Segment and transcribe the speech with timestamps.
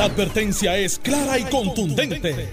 [0.00, 2.48] La advertencia es clara y contundente.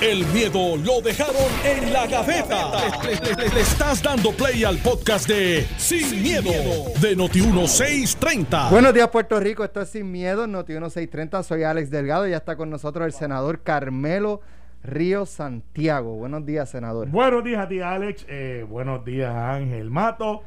[0.00, 2.70] El miedo lo dejaron en la gaveta.
[3.02, 6.52] Le, le- le- le estás dando play al podcast de Sin, miedo,
[7.00, 8.70] de Noti1630.
[8.70, 9.64] Buenos días, Puerto Rico.
[9.64, 11.42] Esto es Sin Miedo, Noti 1630.
[11.42, 12.24] Soy Alex Delgado.
[12.28, 14.40] Ya está con nosotros el senador Carmelo
[14.84, 16.14] Río Santiago.
[16.14, 17.08] Buenos días, senador.
[17.08, 18.24] Buenos días a ti, Alex.
[18.28, 20.42] Eh, buenos días, Ángel Mato.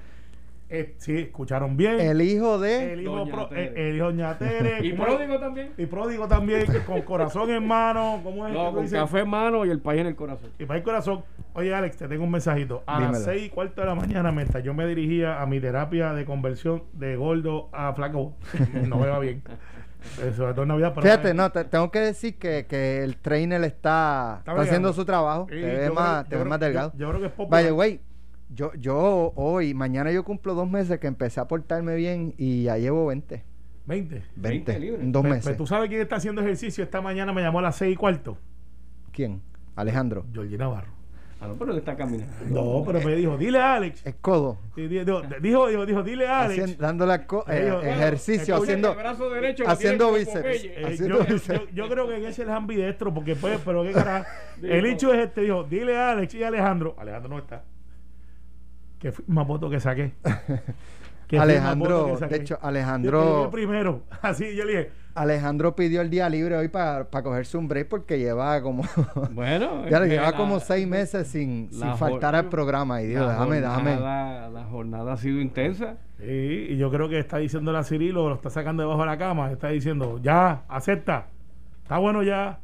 [0.79, 1.99] Eh, sí, escucharon bien.
[1.99, 2.93] El hijo de.
[2.93, 3.63] El hijo, Doña pro- Tere.
[3.63, 4.77] eh, el hijo Doña Tere.
[4.85, 5.71] Y ¿Cómo- pródigo también.
[5.77, 8.19] Y pródigo también, con corazón en mano.
[8.23, 8.53] ¿Cómo es?
[8.53, 8.99] No, con dices?
[8.99, 10.49] café en mano y el país en el corazón.
[10.59, 11.23] Y para el corazón.
[11.53, 12.83] Oye, Alex, te tengo un mensajito.
[12.85, 13.13] A Dímelo.
[13.13, 16.25] las seis y cuarto de la mañana, mientras yo me dirigía a mi terapia de
[16.25, 18.35] conversión de gordo a flaco,
[18.87, 19.41] no me va bien.
[20.21, 20.91] Eh, sobre todo en Navidad.
[20.93, 24.93] pero- Fíjate, no, te- tengo que decir que, que el trainer está, Está está haciendo
[24.93, 25.47] su trabajo.
[25.49, 26.91] Sí, te ves más, creo- te yo ves creo- más delgado.
[26.93, 27.49] Yo, yo creo que es popular.
[27.63, 27.99] Vaya, güey.
[28.55, 32.77] Yo, yo hoy, mañana yo cumplo dos meses que empecé a portarme bien y ya
[32.77, 33.43] llevo 20.
[33.85, 34.15] 20.
[34.15, 35.01] 20, 20 libras.
[35.01, 35.45] en dos meses.
[35.51, 36.83] pe- ¿Tú sabes quién está haciendo ejercicio?
[36.83, 38.37] Esta mañana me llamó a las seis y cuarto.
[39.11, 39.41] ¿Quién?
[39.75, 40.25] Alejandro.
[40.33, 40.87] Georgie Navarro.
[41.41, 42.33] Ah, no, pero él está caminando.
[42.47, 44.05] No, pero me dijo, dile a Alex.
[44.05, 44.57] Es codo.
[44.75, 44.87] Dijo,
[45.41, 46.61] dijo, dijo, dijo, dile a Alex.
[46.63, 50.63] Haciendo- dándole co- Eh, ejercicio, haciendo, el brazo derecho lo haciendo bíceps.
[50.63, 51.59] Eh, haciendo yo, bíceps.
[51.59, 54.25] yo- yo creo que en ese es ambidestro, porque pues, pero qué carajo.
[54.63, 56.95] El hecho es este, dijo, dile a Alex y a Alejandro.
[56.97, 57.63] Alejandro no está.
[59.05, 60.13] Que fue más votos que saqué.
[61.27, 62.35] Que Alejandro, votos que saqué.
[62.37, 64.01] de hecho, Yo Alejandro, primero.
[64.23, 68.17] Así yo le dije, Alejandro pidió el día libre hoy para cogerse un break porque
[68.17, 68.83] lleva como,
[69.31, 73.33] Bueno, ya lleva la- como seis meses sin, sin faltar al programa y dijo, la
[73.33, 73.95] déjame, déjame.
[73.95, 75.97] La jornada ha sido intensa.
[76.17, 79.17] sí, y yo creo que está diciendo la Cirilo, lo está sacando debajo de la
[79.19, 81.27] cama, está diciendo, ya, acepta,
[81.83, 82.59] está bueno ya.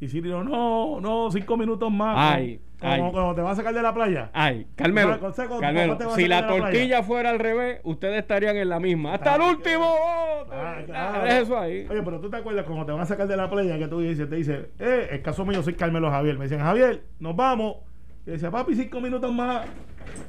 [0.00, 2.34] Y Cirilo, no, no, cinco minutos más.
[2.36, 2.60] Ay.
[2.82, 4.30] Como cuando te vas a sacar de la playa.
[4.32, 7.02] Ay, Carmelo, Con- con- con- Carmelo, ¿cómo te vas a si la tortilla playa?
[7.02, 9.14] fuera al revés, ustedes estarían en la misma.
[9.14, 9.84] Hasta el último.
[10.50, 11.26] Ah, Ah, claro.
[11.26, 11.86] eso ahí.
[11.90, 14.00] Oye, pero tú te acuerdas cuando te van a sacar de la playa que tú
[14.00, 16.36] dices, te dice, eh, el caso mío soy Carmelo Javier.
[16.38, 17.76] Me dicen, Javier, nos vamos.
[18.26, 19.66] Y decía, papi, cinco minutos más.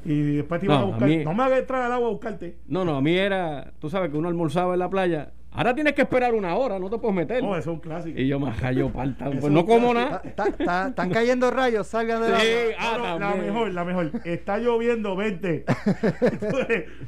[0.06, 1.08] Y después te iban No, a a buscar.
[1.10, 2.58] mí- No me hagas entrar al agua a buscarte.
[2.68, 5.32] No, no, a mí era, tú sabes que uno almorzaba en la playa.
[5.56, 7.44] Ahora tienes que esperar una hora, no te puedes meter.
[7.44, 8.20] No, eso es un clásico.
[8.20, 9.30] Y yo me parta.
[9.30, 10.22] Eso Pues no como nada.
[10.24, 12.48] Está- está- están cayendo rayos, salgan de la Sí,
[12.80, 13.54] ah, no, la también.
[13.54, 14.12] mejor, la mejor.
[14.26, 15.66] Está lloviendo, vente.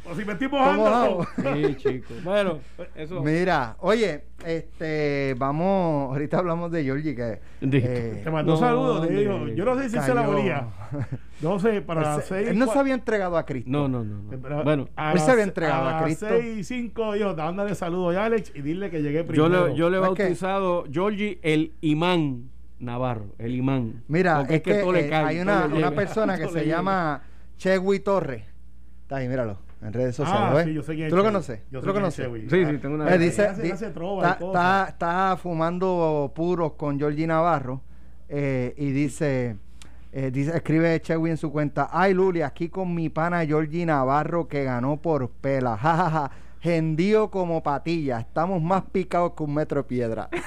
[0.10, 1.26] O si me estoy mojando.
[1.38, 2.24] Sí, chicos.
[2.24, 2.60] Bueno,
[2.96, 3.22] eso.
[3.24, 9.02] Mira, oye, este, vamos, ahorita hablamos de Georgie que eh, Te mandó No, saludos.
[9.02, 9.22] te hombre.
[9.22, 10.68] dijo, yo no sé si se la volía.
[11.42, 12.48] No sé, para seis.
[12.50, 13.70] él no se había entregado a Cristo.
[13.70, 14.22] No, no, no.
[14.32, 14.40] no.
[14.42, 16.28] Pero Bueno, a Él se había entregado a Cristo.
[16.30, 19.68] 6 y 5, dijo, dándole saludos a Alex y dile que llegué yo primero.
[19.68, 24.04] le, yo le he Es que- bautizado Georgie el imán Navarro, el imán.
[24.08, 26.48] Mira, Porque es que, todo le eh, cae, hay todo una, le una persona que
[26.50, 27.22] se llama
[27.58, 28.44] Chewi Torres.
[29.04, 30.48] Está ahí, míralo, en redes sociales.
[30.50, 30.66] Ah, ¿ves?
[30.66, 31.60] sí, yo sé quién es ¿Tú lo conoces?
[31.72, 32.28] Yo ¿Tú sé lo conoces?
[32.50, 34.88] Sí, sí, tengo una Eh, dice, hace- di- hace trova y está, cosas.
[34.90, 37.82] está- está fumando puros con Georgie Navarro
[38.28, 39.56] eh, y dice,
[40.12, 44.48] eh, dice, escribe Chewy en su cuenta, ay Luli, aquí con mi pana Georgie Navarro
[44.48, 46.32] que ganó por pela, jajaja,
[46.66, 50.30] gendío como patilla, estamos más picados que un metro de piedra.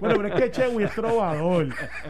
[0.00, 1.68] Bueno, pero es que Chewy es trovador.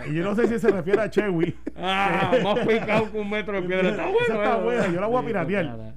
[0.09, 1.55] Y yo no sé si se refiere a Chewy.
[1.77, 3.91] Ah, más picado que un metro de piedra.
[3.91, 4.19] Está bueno.
[4.29, 4.63] está eh.
[4.63, 5.45] buena, yo la voy a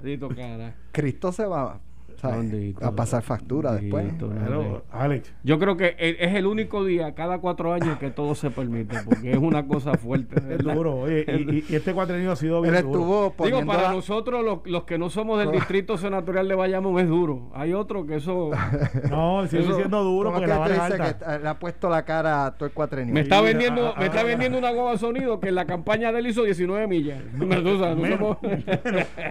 [0.02, 0.74] Dito piratear.
[0.92, 1.80] Cristo se va.
[2.22, 2.84] Bendito.
[2.84, 4.04] a pasar factura después.
[4.04, 4.82] Bendito, no, Pero, no.
[4.90, 8.50] Alex, Yo creo que e- es el único día cada cuatro años que todo se
[8.50, 10.36] permite, porque es una cosa fuerte.
[10.54, 10.96] es duro.
[10.96, 11.24] Oye,
[11.68, 13.32] y, este cuatrenio ha sido Él bien duro.
[13.44, 17.08] Digo, para la- nosotros los, los que no somos del distrito senatorial de Bayamón es
[17.08, 17.50] duro.
[17.54, 18.50] Hay otro que eso
[19.10, 21.36] No, sigue Eso- siendo duro ¿Cómo porque que la tú vara es dices alta.
[21.36, 23.14] que le ha puesto la cara a todo el cuatrenio?
[23.14, 25.64] me está vendiendo, ah, me está ah, vendiendo una guagua de sonido que en la
[25.66, 27.22] campaña de él hizo 19 millas.
[27.36, 28.38] No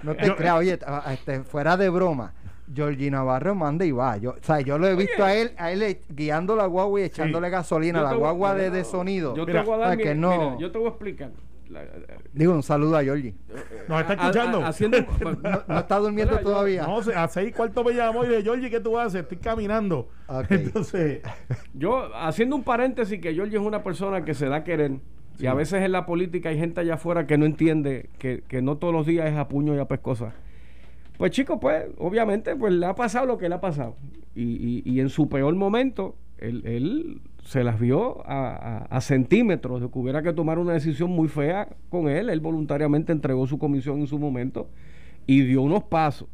[0.03, 0.79] No te creas, oye,
[1.11, 2.33] este, fuera de broma,
[2.73, 4.17] Georgie Navarro manda y va.
[4.17, 6.99] Yo, o sea, yo lo he visto a él, a él eh, guiando la guagua
[7.01, 9.35] y echándole gasolina a Yo la voy- guagua de, de sonido.
[9.35, 10.89] Yo te Mira, voy a dar para mi- que no- mira, yo te voy a
[10.89, 11.31] explicar.
[11.69, 11.83] La-
[12.31, 13.33] Digo, un saludo a Georgie.
[13.87, 14.59] Nos está escuchando.
[14.63, 14.97] a- haciendo,
[15.43, 16.83] No, no está durmiendo Mira, yo- todavía.
[16.87, 19.21] No, a seis y cuarto me llamó y le Georgie, ¿qué tú haces?
[19.23, 20.09] Estoy caminando.
[20.27, 20.45] Ok.
[20.51, 21.21] Entonces,
[21.73, 24.91] Yo, haciendo un paréntesis, que Georgie es una persona que se da a querer.
[25.37, 28.61] Y a veces en la política hay gente allá afuera que no entiende que, que
[28.61, 30.33] no todos los días es a puño y a pescosa.
[31.17, 33.95] Pues chico, pues obviamente pues le ha pasado lo que le ha pasado.
[34.35, 39.01] Y, y- y en su peor momento, él, él se las vio a, a- a
[39.01, 42.29] centímetros de que hubiera que tomar una decisión muy fea con él.
[42.29, 44.67] Él voluntariamente entregó su comisión en su momento
[45.27, 46.27] y dio unos pasos.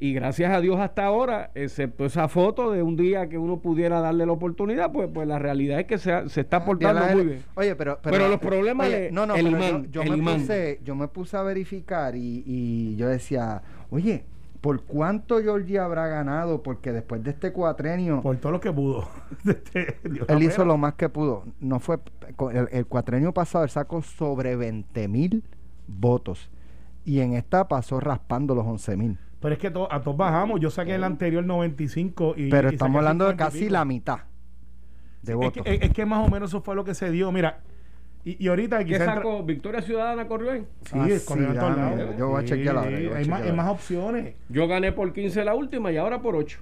[0.00, 4.00] Y gracias a Dios hasta ahora, excepto esa foto de un día que uno pudiera
[4.00, 7.26] darle la oportunidad, pues, pues la realidad es que se, se está portando Bien, muy
[7.26, 7.42] bien.
[7.56, 10.16] Oye, pero, Pero los problemas oye, no, no, el pero imán, yo, yo el me
[10.18, 10.40] imán.
[10.40, 14.24] puse, yo me puse a verificar y, y yo decía, oye,
[14.60, 16.64] ¿Por cuánto Georgie habrá ganado?
[16.64, 19.08] Porque después de este cuatrenio, Por todo lo que pudo.
[19.46, 21.44] Este, él hizo lo más que pudo.
[21.60, 22.00] No fue
[22.52, 25.44] el, el cuatrenio pasado, él sacó sobre 20 mil
[25.86, 26.50] votos.
[27.04, 29.18] Y en esta pasó raspando los 11 mil.
[29.40, 30.58] Pero es que to- a todos bajamos.
[30.58, 32.50] Yo saqué el anterior 95 y.
[32.50, 34.18] Pero y estamos hablando de 50 y casi la mitad
[35.22, 35.62] de es votos.
[35.62, 37.30] que, es, es que más o menos eso fue lo que se dio.
[37.30, 37.60] Mira,
[38.32, 39.42] y, y ahorita ¿Qué quizá entra- sacó?
[39.42, 40.64] ¿Victoria Ciudadana corrió ahí?
[40.82, 42.16] Sí, Ah, sí, corrió en todos dame, lados.
[42.18, 44.34] yo voy a chequear ahora, yo voy a hay, más, hay más opciones.
[44.48, 46.58] Yo gané por 15 la última y ahora por 8.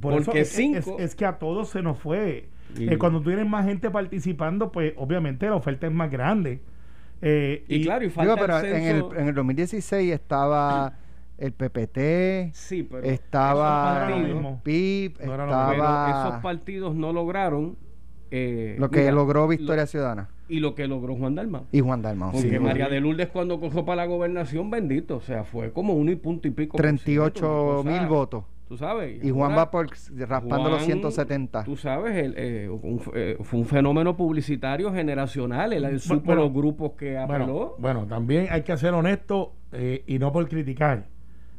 [0.00, 0.96] Por eso Porque es, es- 5.
[0.98, 2.48] es, que a todos se nos fue.
[2.76, 6.60] Y- Eh, cuando tú tienes más gente participando, pues obviamente la oferta es más grande.
[7.22, 9.14] Eh, y, claro, y falta Digo, pero el en el, censo.
[9.16, 10.92] en el 2016 estaba
[11.38, 14.60] el PPT, Sí, pero estaba el mismo.
[14.62, 15.32] PIB, No mismo.
[15.32, 17.76] pero estaba esos partidos no lograron
[18.30, 21.64] eh, lo que mira, logró Victoria lo- Ciudadana y lo que logró Juan Dalmau.
[21.72, 22.32] y Juan Dalmau.
[22.32, 22.58] Porque sí.
[22.58, 26.16] María de Lourdes cuando cogió para la gobernación, bendito, o sea, fue como uno y
[26.16, 26.72] punto y pico.
[26.76, 28.44] por 38 ciento, una mil cosa, votos.
[28.68, 29.24] Tú sabes.
[29.24, 31.62] Y Juan va por raspando los Juan, 170.
[31.62, 35.72] Tú sabes, el, eh, un- eh, fue un fenómeno publicitario generacional.
[35.72, 37.46] Él supo Bueno, los grupos que apeló.
[37.46, 41.06] Bueno, bueno, también hay que ser honesto eh, y no por criticar.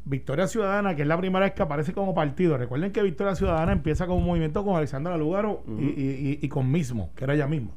[0.10, 2.58] Victoria Ciudadana, que es la primera vez que aparece como partido.
[2.58, 7.26] Recuerden que Victoria Ciudadana empieza como un movimiento con Alexandra Lugaro y con Mismo, que
[7.26, 7.72] era ella misma.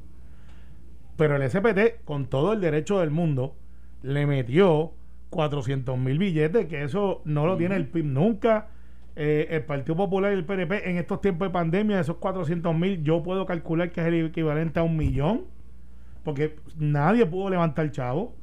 [1.16, 3.54] Pero el SPT, con todo el derecho del mundo,
[4.02, 4.92] le metió
[5.30, 8.68] 400 mil billetes, que eso no lo tiene el PIB nunca.
[9.16, 13.02] Eh, el Partido Popular y el PNP en estos tiempos de pandemia, esos 400 mil,
[13.02, 15.42] yo puedo calcular que es el equivalente a un millón,
[16.24, 18.34] porque nadie pudo levantar chavo.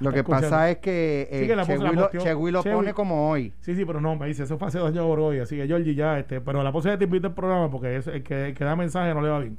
[0.00, 0.48] Lo que escuchando.
[0.50, 2.76] pasa es que, eh, Sí, que la pose la Chegui lo, posteó.
[2.76, 3.52] Pone como hoy.
[3.60, 5.66] Sí, sí, pero no, me dice, eso fue hace dos años por hoy, así que
[5.66, 8.54] Georgie ya, este, pero la posibilidad te invita al programa porque es, el, que, el
[8.54, 9.58] que da mensaje no le va bien.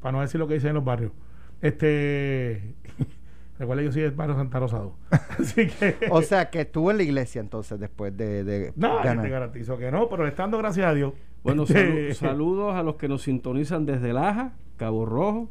[0.00, 1.12] Para no decir lo que dicen en los barrios.
[1.60, 2.74] Este,
[3.58, 4.94] recuerda yo soy del barrio Santa Rosado.
[5.38, 5.96] así que...
[6.10, 9.24] O sea, que estuvo en la iglesia entonces después de, de no, ganar.
[9.24, 11.12] te garantizo que no, pero dando gracias a Dios.
[11.42, 15.48] Bueno, Este, salu- saludos a los que nos sintonizan desde Laja, Cabo Rojo,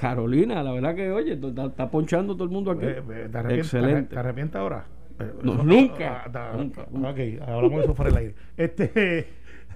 [0.00, 0.62] Carolina.
[0.62, 2.86] La verdad que, oye, está, está ponchando todo el mundo aquí.
[2.86, 4.14] eh, eh, ¿te, Excelente.
[4.14, 4.84] ¿Te arrepientes ahora?
[5.18, 7.10] Eh, No, eso- nunca, ah, ta- nunca, nunca.
[7.10, 8.34] Ok, hablamos de eso fuera del aire.
[8.56, 9.26] Este,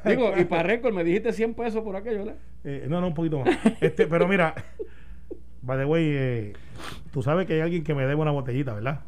[0.04, 2.36] Digo, y para récord, me dijiste 100 pesos por aquello, ¿verdad?
[2.64, 3.48] Eh, no, no, un poquito más.
[3.80, 4.54] Este, pero mira,
[5.62, 6.52] by the way, eh,
[7.10, 9.00] tú sabes que hay alguien que me debe una botellita, ¿verdad?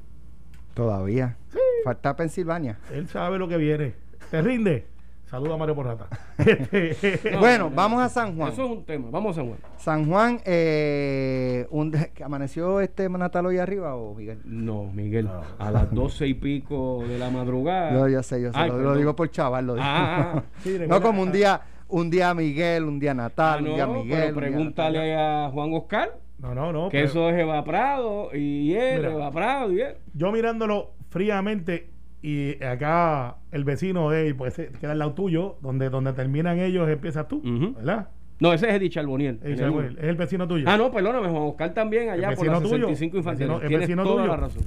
[0.74, 1.36] Todavía.
[1.84, 2.78] Falta Pensilvania.
[2.92, 3.94] Él sabe lo que viene.
[4.30, 4.86] ¿Te rinde?
[5.26, 6.06] Saluda a Mario Porrata.
[6.38, 7.76] Este, No, bueno, no, no.
[7.76, 8.52] vamos a San Juan.
[8.52, 9.08] Eso es un tema.
[9.10, 9.58] Vamos a San Juan.
[9.76, 14.40] San Juan, eh, un, ¿que ¿amaneció este Natal hoy arriba o Miguel?
[14.44, 15.42] No, Miguel, No.
[15.58, 17.92] a las doce y pico de la madrugada.
[17.92, 19.84] Yo ya sé, yo sé, Ay, lo, digo por chaval, lo digo.
[19.84, 23.74] Ah, ah, sí, no como un día, un día Miguel, un día ah, Natal, un
[23.74, 24.32] día no, Miguel.
[24.32, 26.88] pero día pregúntale a Juan Oscar, No, no, no.
[26.88, 29.12] que pero eso es Eva Prado y él, Mira.
[29.12, 29.96] Eva Prado y él.
[30.14, 31.90] Yo mirándolo fríamente
[32.28, 36.88] y acá el vecino de él, pues queda al lado tuyo, donde, donde terminan ellos
[36.88, 37.40] empiezas tú.
[37.76, 38.08] ¿verdad?
[38.40, 39.38] No, ese es Eddie Charboniel.
[39.44, 39.82] Eh, en el uno.
[39.86, 40.64] es el vecino tuyo.
[40.68, 42.88] Ah, no, perdóname, Juan Oscar también allá por la vecino tuyo.
[42.88, 43.50] 65 infantil.
[43.62, 44.26] El vecino toda tuyo.
[44.28, 44.62] la razón.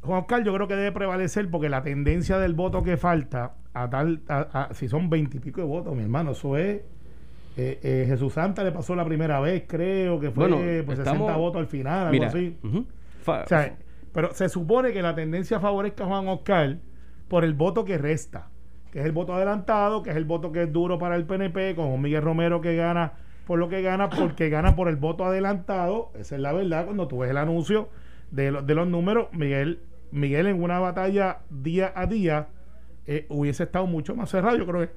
[0.00, 3.88] Juan Oscar, yo creo que debe prevalecer porque la tendencia del voto que falta, a
[3.88, 6.80] tal, a- a- si son veintipico de votos, mi hermano, eso es.
[7.58, 11.20] eh, eh, Jesús Santa le pasó la primera vez, creo que fue Bueno, pues, estamos-
[11.28, 12.56] 60 votos al final, algo Mira, así.
[12.64, 13.76] O sea,
[14.12, 16.78] pero se supone que la tendencia favorezca a Juan Oscar
[17.28, 18.48] por el voto que resta.
[18.90, 21.74] que es el voto adelantado, que es el voto que es duro para el PNP,
[21.74, 23.14] con Miguel Romero que gana
[23.46, 26.10] por lo que gana, porque gana por el voto adelantado.
[26.14, 26.84] Esa es la verdad.
[26.84, 27.88] Cuando tú ves el anuncio
[28.30, 32.48] de, de los números, Miguel, Miguel en una batalla día a día
[33.06, 34.56] eh, hubiese estado mucho más cerrado.
[34.56, 34.92] Yo creo que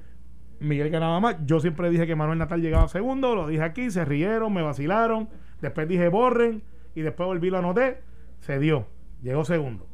[0.60, 1.36] Miguel ganaba más.
[1.44, 5.28] Yo siempre dije que Manuel Natal llegaba segundo, lo dije aquí, se rieron, me vacilaron.
[5.60, 6.62] Después dije borren
[6.94, 7.98] y después volví lo anoté.
[8.40, 8.86] Se dio,
[9.22, 9.86] llegó segundo.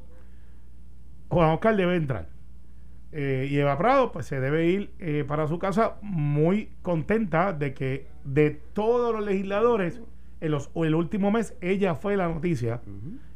[1.28, 2.28] Juan Oscar debe entrar.
[3.12, 7.74] Eh, y Eva Prado, pues se debe ir eh, para su casa muy contenta de
[7.74, 10.00] que de todos los legisladores,
[10.40, 12.80] en los, el último mes ella fue la noticia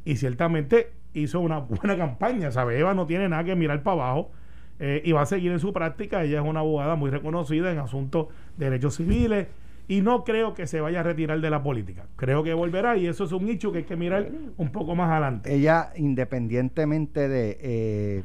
[0.03, 2.51] y ciertamente hizo una buena campaña.
[2.51, 2.79] ¿sabe?
[2.79, 4.31] Eva no tiene nada que mirar para abajo
[4.79, 6.23] eh, y va a seguir en su práctica.
[6.23, 8.27] Ella es una abogada muy reconocida en asuntos
[8.57, 9.47] de derechos civiles
[9.87, 12.05] y no creo que se vaya a retirar de la política.
[12.15, 15.09] Creo que volverá y eso es un hecho que hay que mirar un poco más
[15.11, 15.53] adelante.
[15.53, 18.23] Ella, independientemente de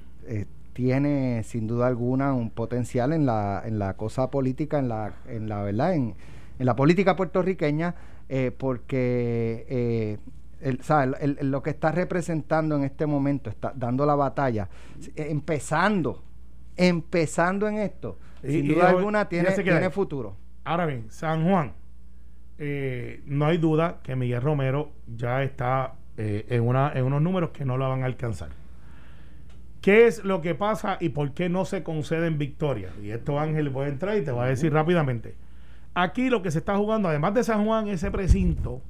[0.73, 5.49] tiene sin duda alguna un potencial en la, en la cosa política, en la, en
[5.49, 6.15] la verdad, en,
[6.59, 7.95] en la política puertorriqueña,
[8.29, 10.19] eh, porque eh,
[10.61, 14.69] el, lo que está representando en este momento, está dando la batalla,
[15.17, 16.23] empezando,
[16.77, 20.37] empezando en esto, sin duda alguna tiene, tiene futuro.
[20.65, 21.73] Ahora bien, San Juan,
[22.59, 27.65] eh, no hay duda que Miguel Romero ya está en, una, en unos números que
[27.65, 28.51] no lo van a alcanzar.
[29.83, 32.93] ¿Qué es lo que pasa y por qué no se conceden victorias?
[33.03, 35.35] Y esto Ángel voy a entrar y te va a decir rápidamente.
[35.95, 38.81] Aquí lo que se está jugando, además de San Juan, ese precinto,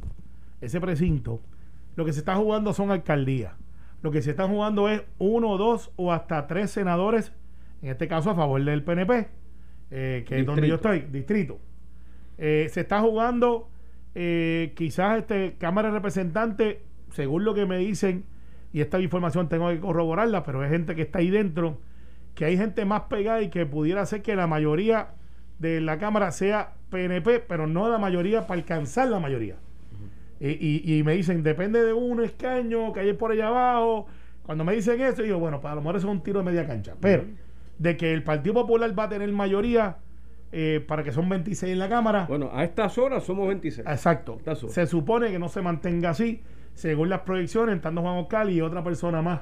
[0.61, 1.41] ese precinto,
[1.97, 3.55] lo que se está jugando son alcaldías.
[4.03, 7.33] Lo que se está jugando es uno, dos o hasta tres senadores,
[7.81, 9.29] en este caso a favor del PNP,
[9.95, 11.61] eh, que es donde yo estoy, distrito.
[12.39, 13.69] Eh, se está jugando
[14.15, 16.79] eh, quizás este Cámara de Representantes,
[17.11, 18.25] según lo que me dicen,
[18.73, 21.79] y esta información tengo que corroborarla, pero es gente que está ahí dentro,
[22.35, 25.09] que hay gente más pegada y que pudiera ser que la mayoría
[25.59, 29.57] de la Cámara sea PNP, pero no la mayoría para alcanzar la mayoría.
[30.41, 34.07] y, me dicen, depende de un escaño que hay por allá abajo.
[34.43, 36.47] Cuando me dicen eso, digo, bueno, para pues lo mejor eso es un tiro de
[36.47, 36.95] media cancha.
[36.99, 37.25] Pero
[37.83, 39.97] de que el Partido Popular va a tener mayoría
[40.53, 42.27] eh, para que son 26 en la Cámara.
[42.29, 43.87] Bueno, a estas horas somos 26.
[43.89, 44.39] Exacto.
[44.69, 46.41] Se supone que no se mantenga así
[46.75, 49.41] según las proyecciones, estando Juan Oscar y otra persona más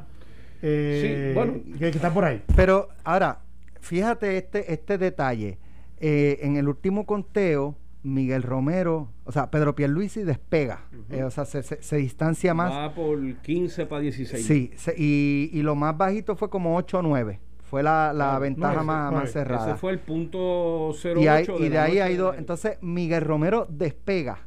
[0.62, 1.34] eh,
[1.78, 2.42] que, está por ahí.
[2.56, 3.40] Pero ahora,
[3.80, 5.58] fíjate este, este detalle.
[5.98, 11.44] Eh, en el último conteo, Miguel Romero, o sea, Pedro Pierluisi despega, eh, o sea,
[11.44, 12.72] se, distancia más.
[12.72, 14.46] Va por 15 para 16.
[14.46, 17.40] Sí, y, y, lo más bajito fue como 8 o 9.
[17.70, 19.70] Fue la, la ventaja más, más, cerrada.
[19.70, 21.56] Ese fue el punto 08.
[21.60, 22.34] Y, y de, ahí ha ido.
[22.34, 24.40] Entonces, Miguel Romero despega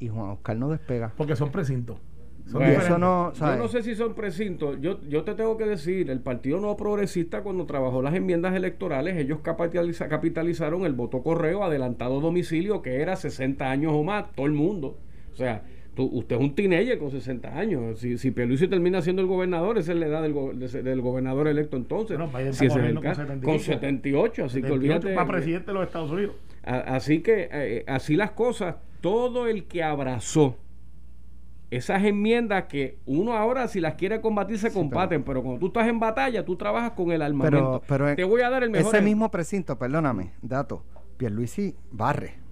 [0.00, 1.12] y Juan Oscar no despega.
[1.16, 1.98] Porque son precintos.
[2.46, 4.80] Son eso no, yo no sé si son precintos.
[4.80, 9.18] Yo, yo te tengo que decir, el Partido No Progresista cuando trabajó las enmiendas electorales,
[9.18, 14.52] ellos capitalizaron el voto correo adelantado domicilio que era 60 años o más, todo el
[14.52, 14.98] mundo.
[15.32, 15.62] O sea,
[16.04, 17.98] usted es un teenager con 60 años.
[17.98, 21.76] Si, si Pelusi termina siendo el gobernador, esa es la edad del, del gobernador electo
[21.76, 22.18] entonces.
[22.52, 25.14] si es el caso, con, 78, así que olvídate.
[25.14, 26.36] Para presidente de los Estados Unidos.
[26.62, 30.56] así que eh, así las cosas todo el que abrazó
[31.70, 35.86] esas enmiendas que uno ahora si las quiere combatir se combaten, pero, cuando tú estás
[35.86, 37.82] en batalla tú trabajas con el armamento.
[37.86, 38.94] Pero, Te voy a dar el mejor.
[38.94, 40.84] Ese mismo precinto, perdóname, dato,
[41.18, 42.47] Pierluisi barre.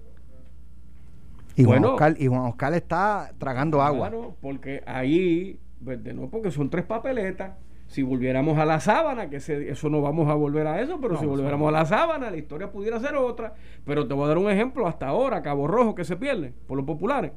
[1.57, 4.09] Y, Juan Oscar, y Juan Oscar está tragando agua.
[4.09, 7.51] Claro, porque ahí, pues, de no, porque son tres papeletas
[7.87, 11.25] si volviéramos a la sábana, que eso no vamos a volver a eso, pero si
[11.25, 13.55] volviéramos a la sábana, la historia pudiera ser otra.
[13.85, 16.77] Pero te voy a dar un ejemplo hasta ahora, Cabo Rojo, que se pierde por
[16.77, 17.31] los populares.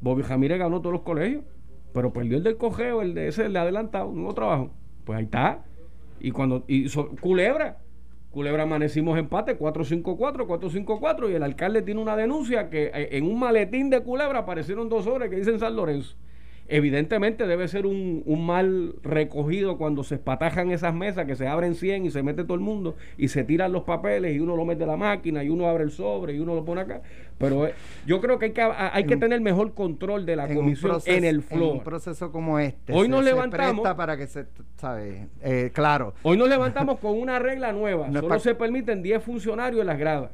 [0.00, 1.44] Bobby Jamírez ganó todos los colegios,
[1.92, 4.70] pero perdió el del cogeo, el de ese, el de adelantado, un nuevo trabajo.
[5.04, 5.62] Pues ahí está.
[6.20, 6.64] Y cuando.
[6.66, 6.88] Y
[7.20, 7.78] Culebra.
[8.32, 13.38] Culebra amanecimos empate 4-5-4, 4-5-4 y el alcalde tiene una denuncia que eh, en un
[13.38, 16.16] maletín de Culebra aparecieron dos horas que dicen San Lorenzo.
[16.74, 22.06] Evidentemente debe ser un, mal recogido cuando se espatajan esas mesas, que se abren 100
[22.06, 24.84] y se mete todo el mundo y se tiran los papeles y uno lo mete
[24.84, 27.02] a la máquina y uno abre el sobre y uno lo pone acá.
[27.36, 27.74] Pero eh,
[28.06, 31.42] yo creo que hay que, hay que tener mejor control de la comisión en el
[31.42, 31.72] flow.
[31.72, 32.94] En un proceso como este.
[32.94, 33.86] Hoy nos levantamos.
[33.94, 34.46] para que se,
[34.78, 36.14] sabe, eh, claro.
[36.22, 38.10] Hoy nos levantamos con una regla nueva.
[38.10, 40.30] Solo se permiten 10 funcionarios en las gradas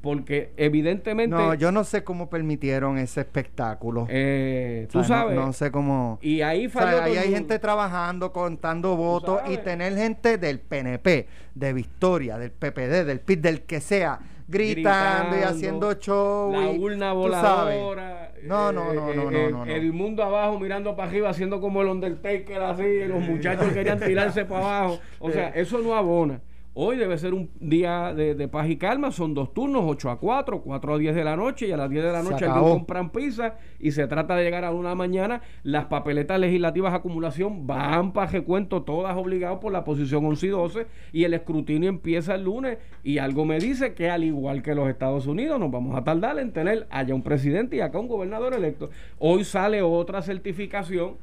[0.00, 4.06] porque evidentemente no yo no sé cómo permitieron ese espectáculo.
[4.08, 5.36] Eh, tú sabes.
[5.36, 6.18] no, sé cómo.
[6.22, 12.38] Y ahí ahí hay gente trabajando contando votos y tener gente del PNP de Victoria
[12.38, 18.72] del PPD del PIB del que sea gritando, y haciendo show la urna voladora no
[18.72, 22.62] no no no no, no, el mundo abajo mirando para arriba haciendo como el Undertaker
[22.62, 25.00] así los muchachos querían tirarse para abajo.
[25.18, 26.40] O sea eso no abona
[26.72, 30.62] Hoy debe ser un día de, paz y calma, son dos turnos, 8 a 4,
[30.62, 33.10] 4 a 10 de la noche y a las 10 de la noche alguien compran
[33.10, 35.42] pizza y se trata de llegar a una mañana.
[35.64, 40.50] Las papeletas legislativas de acumulación van para recuento, todas obligadas por la posición 11 y
[40.50, 42.78] 12 y el escrutinio empieza el lunes.
[43.02, 46.38] Y algo me dice que al igual que los Estados Unidos nos vamos a tardar
[46.38, 48.90] en tener allá un presidente y acá un gobernador electo.
[49.18, 51.16] Hoy sale otra certificación.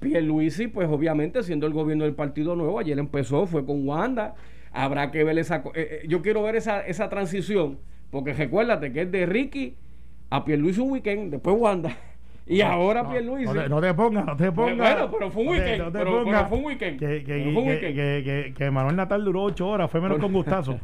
[0.00, 4.34] Pierluisi, pues obviamente siendo el gobierno del Partido Nuevo, ayer empezó, fue con Wanda,
[4.72, 5.56] habrá que ver esa...
[5.74, 7.78] Eh, eh, yo quiero ver esa, esa transición,
[8.10, 9.76] porque recuérdate que es de Ricky
[10.30, 11.96] a Pierluisi un weekend, después Wanda.
[12.44, 13.44] Y ahora Pierluisi.
[13.54, 14.76] No, no, te pongas, no te pongas.
[14.76, 15.92] Bueno, pero fue un weekend.
[15.92, 16.98] pero, fue un weekend.
[16.98, 20.80] Que, que, que, Manuel Natal duró ocho horas, fue menos con gustazo.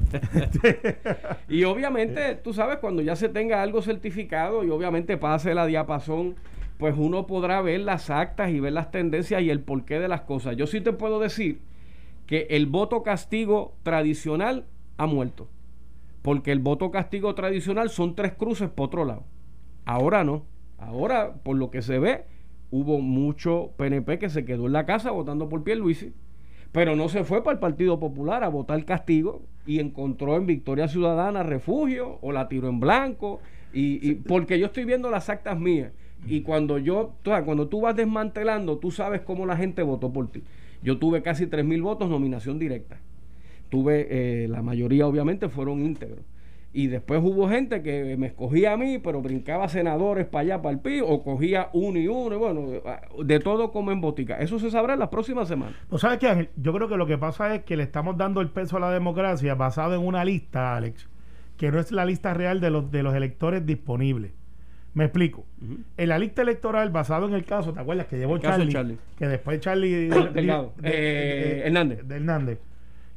[1.48, 6.36] y obviamente, tú sabes, cuando ya se tenga algo certificado y obviamente pase la diapasón,
[6.78, 10.20] pues uno podrá ver las actas y ver las tendencias y el porqué de las
[10.22, 10.56] cosas.
[10.56, 11.58] Yo sí te puedo decir
[12.28, 14.66] que el voto castigo tradicional
[14.98, 15.48] ha muerto.
[16.20, 19.24] Porque el voto castigo tradicional son tres cruces por otro lado.
[19.86, 20.44] Ahora no.
[20.76, 22.26] Ahora, por lo que se ve,
[22.70, 26.12] hubo mucho PNP que se quedó en la casa votando por Pierluisi,
[26.70, 30.86] pero no se fue para el Partido Popular a votar castigo y encontró en Victoria
[30.86, 33.40] Ciudadana refugio o la tiró en blanco.
[33.72, 35.92] Y, porque yo estoy viendo las actas mías
[36.26, 40.42] y cuando yo, cuando tú vas desmantelando, tú sabes cómo la gente votó por ti.
[40.82, 43.00] Yo tuve casi 3.000 votos, nominación directa.
[43.68, 44.06] Tuve,
[44.44, 46.24] eh, la mayoría obviamente fueron íntegros.
[46.72, 50.74] Y después hubo gente que me escogía a mí, pero brincaba senadores para allá, para
[50.74, 52.66] el PIB, o cogía uno y uno, bueno,
[53.24, 54.38] de todo como en botica.
[54.38, 55.76] Eso se sabrá en las próximas semanas.
[55.90, 56.50] ¿No sabes qué, Ángel?
[56.56, 58.90] Yo creo que lo que pasa es que le estamos dando el peso a la
[58.90, 61.08] democracia basado en una lista, Alex,
[61.56, 64.32] que no es la lista real de los, de los electores disponibles.
[64.98, 65.46] Me explico.
[65.96, 68.08] En la lista electoral, basado en el caso, ¿te acuerdas?
[68.08, 70.10] Que llevó Charlie, Que después Charlie.
[70.82, 72.02] Eh, Hernández.
[72.04, 72.58] De Hernández.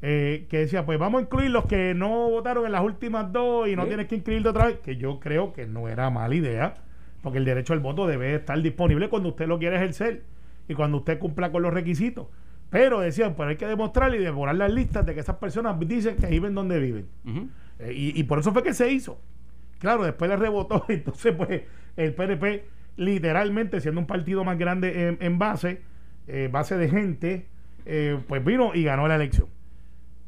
[0.04, 3.68] Eh, que decía, pues vamos a incluir los que no votaron en las últimas dos
[3.68, 4.78] y no tienes que incluirlo otra vez.
[4.84, 6.76] Que yo creo que no era mala idea,
[7.24, 10.22] porque el derecho al voto debe estar disponible cuando usted lo quiere ejercer
[10.68, 12.27] y cuando usted cumpla con los requisitos.
[12.70, 16.18] Pero decían, pues hay que demostrar y devorar las listas de que esas personas dicen
[16.18, 17.08] que viven donde viven.
[17.79, 19.20] Eh, y, y por eso fue que se hizo.
[19.82, 21.64] Claro, después le rebotó, entonces pues
[21.98, 22.66] el PNP
[22.98, 25.82] literalmente siendo un partido más grande en, base,
[26.27, 27.48] eh, base de gente,
[27.86, 29.48] eh, pues vino y ganó la elección.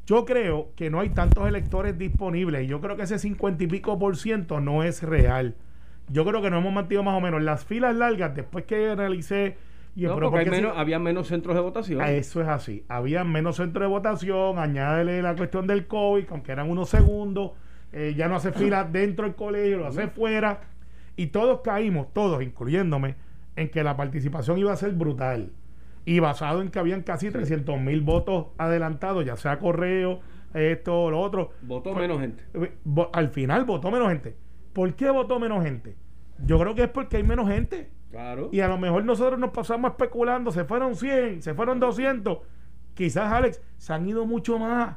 [0.06, 3.66] Yo creo que no hay tantos electores disponibles y yo creo que ese cincuenta y
[3.66, 5.54] pico por ciento no es real.
[6.08, 9.56] Yo creo que nos hemos mantenido más o menos las filas largas después que analicé
[9.96, 12.00] y no, porque menos, había menos centros de votación.
[12.00, 12.84] Ah, eso es así.
[12.88, 14.58] Había menos centros de votación.
[14.58, 17.52] Añádele la cuestión del COVID, aunque eran unos segundos.
[17.92, 20.60] Eh, ya no hace fila dentro del colegio, lo hace fuera.
[21.16, 23.16] Y todos caímos, todos, incluyéndome,
[23.56, 25.52] en que la participación iba a ser brutal.
[26.04, 30.20] Y basado en que habían casi 300 mil votos adelantados, ya sea correo,
[30.52, 31.50] esto, lo otro.
[31.62, 32.44] Votó pues, menos gente.
[32.54, 32.72] Eh,
[33.12, 34.36] al final votó menos gente.
[34.72, 35.96] ¿Por qué votó menos gente?
[36.44, 37.90] Yo creo que es porque hay menos gente.
[38.10, 38.48] Claro.
[38.52, 42.38] Y a lo mejor nosotros nos pasamos especulando, se fueron 100, se fueron 200.
[42.94, 44.96] Quizás, Alex, se han ido mucho más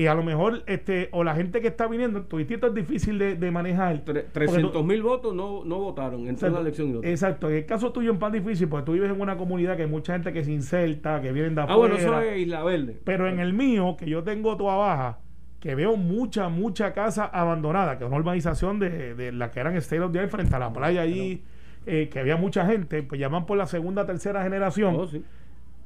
[0.00, 3.18] y a lo mejor este o la gente que está viniendo tu distrito es difícil
[3.18, 4.00] de, manejar.
[4.00, 8.18] 300 mil votos no, no votaron en la elección exacto en el caso tuyo es
[8.18, 11.20] más difícil porque tú vives en una comunidad que hay mucha gente que se inserta
[11.20, 12.98] que vienen de afuera ah bueno eso es Isla Verde.
[13.04, 15.18] Pero en el mío que yo tengo toda baja
[15.60, 19.76] que veo mucha mucha casa abandonada que es una urbanización de, de la que eran
[19.76, 21.44] State of the frente a la playa allí
[21.84, 24.96] eh, que había mucha gente pues llaman por la segunda tercera generación.
[24.98, 25.08] Oh,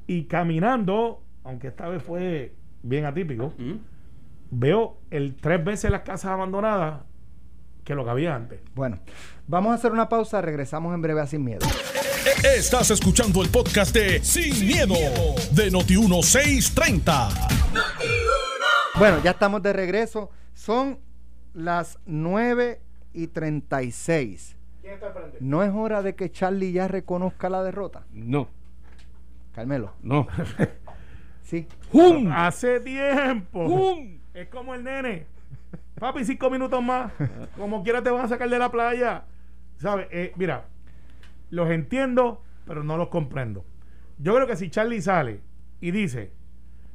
[0.07, 3.53] y caminando aunque esta vez fue bien atípico
[4.51, 7.01] veo el tres veces las casas abandonadas
[7.83, 8.59] que lo que había antes.
[8.73, 8.99] Bueno,
[9.47, 11.65] vamos a hacer una pausa, regresamos en breve a Sin Miedo.
[12.43, 14.95] Estás escuchando el podcast de Sin, miedo,
[15.51, 17.29] de Noti1630.
[18.97, 20.31] Bueno, ya estamos de regreso.
[20.53, 20.99] Son
[21.53, 22.81] las 9
[23.13, 24.55] y 36.
[24.81, 25.13] ¿Quién está?
[25.39, 28.05] ¿No es hora de que Charlie ya reconozca la derrota?
[28.11, 28.47] No.
[29.53, 29.93] Carmelo.
[30.01, 30.27] No.
[31.43, 31.67] sí.
[31.91, 32.31] ¡Hum!
[32.31, 33.65] Hace tiempo.
[33.65, 34.14] ¡Hum!
[34.35, 35.25] Es como el nene.
[35.97, 37.13] Papi, cinco minutos más.
[37.57, 39.23] Como quiera te van a sacar de la playa.
[39.77, 40.07] ¿Sabes?
[40.11, 40.65] Eh, mira,
[41.49, 43.63] los entiendo, pero no los comprendo.
[44.19, 45.39] Yo creo que si Charlie sale
[45.79, 46.31] y dice,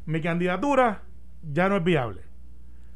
[0.04, 1.02] mi candidatura
[1.50, 2.20] ya no es viable.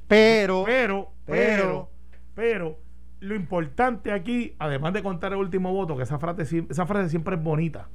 [0.09, 1.91] Pero, pero, pero,
[2.35, 2.79] pero,
[3.21, 7.37] lo importante aquí, además de contar el último voto, que esa frase, esa frase siempre
[7.37, 7.89] es bonita.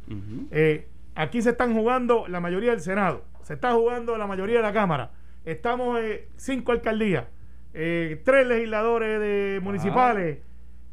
[0.49, 4.63] Eh, aquí se están jugando la mayoría del Senado, se está jugando la mayoría de
[4.63, 5.11] la Cámara
[5.45, 7.25] estamos en cinco alcaldías,
[7.73, 10.39] eh, tres legisladores de municipales.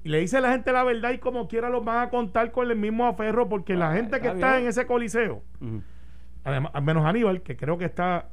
[0.04, 2.52] Y le dice a la gente la verdad y como quiera los van a contar
[2.52, 5.42] con el mismo aferro porque la gente que está en ese coliseo,
[6.44, 8.28] además, al menos Aníbal, que creo que está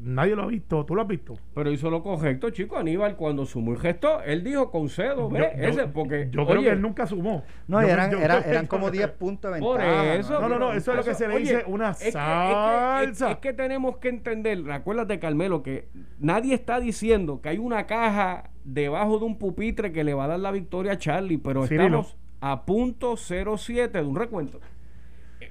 [0.00, 0.84] nadie lo ha visto.
[0.84, 1.34] ¿Tú lo has visto?
[1.54, 2.76] Pero hizo lo correcto, chico.
[2.76, 6.28] Aníbal, cuando sumó el gesto, él dijo concedo, ve, Yo- yo- ese, porque.
[6.30, 7.44] Yo creo oye, que él nunca sumó.
[7.66, 10.14] No, Yo- eran, yo- eran como 10 puntos de Por ventaja.
[10.14, 10.40] eso.
[10.40, 12.18] No, no, no, eso es lo que se le dice una es que- es que-
[12.20, 13.02] salsa.
[13.02, 17.86] Es, es que tenemos que entender, acuérdate, Carmelo, que nadie está diciendo que hay una
[17.86, 21.66] caja debajo de un pupitre que le va a dar la victoria a Charlie, pero
[21.66, 21.84] Cirilo.
[22.00, 24.60] estamos a punto 07 de un recuento.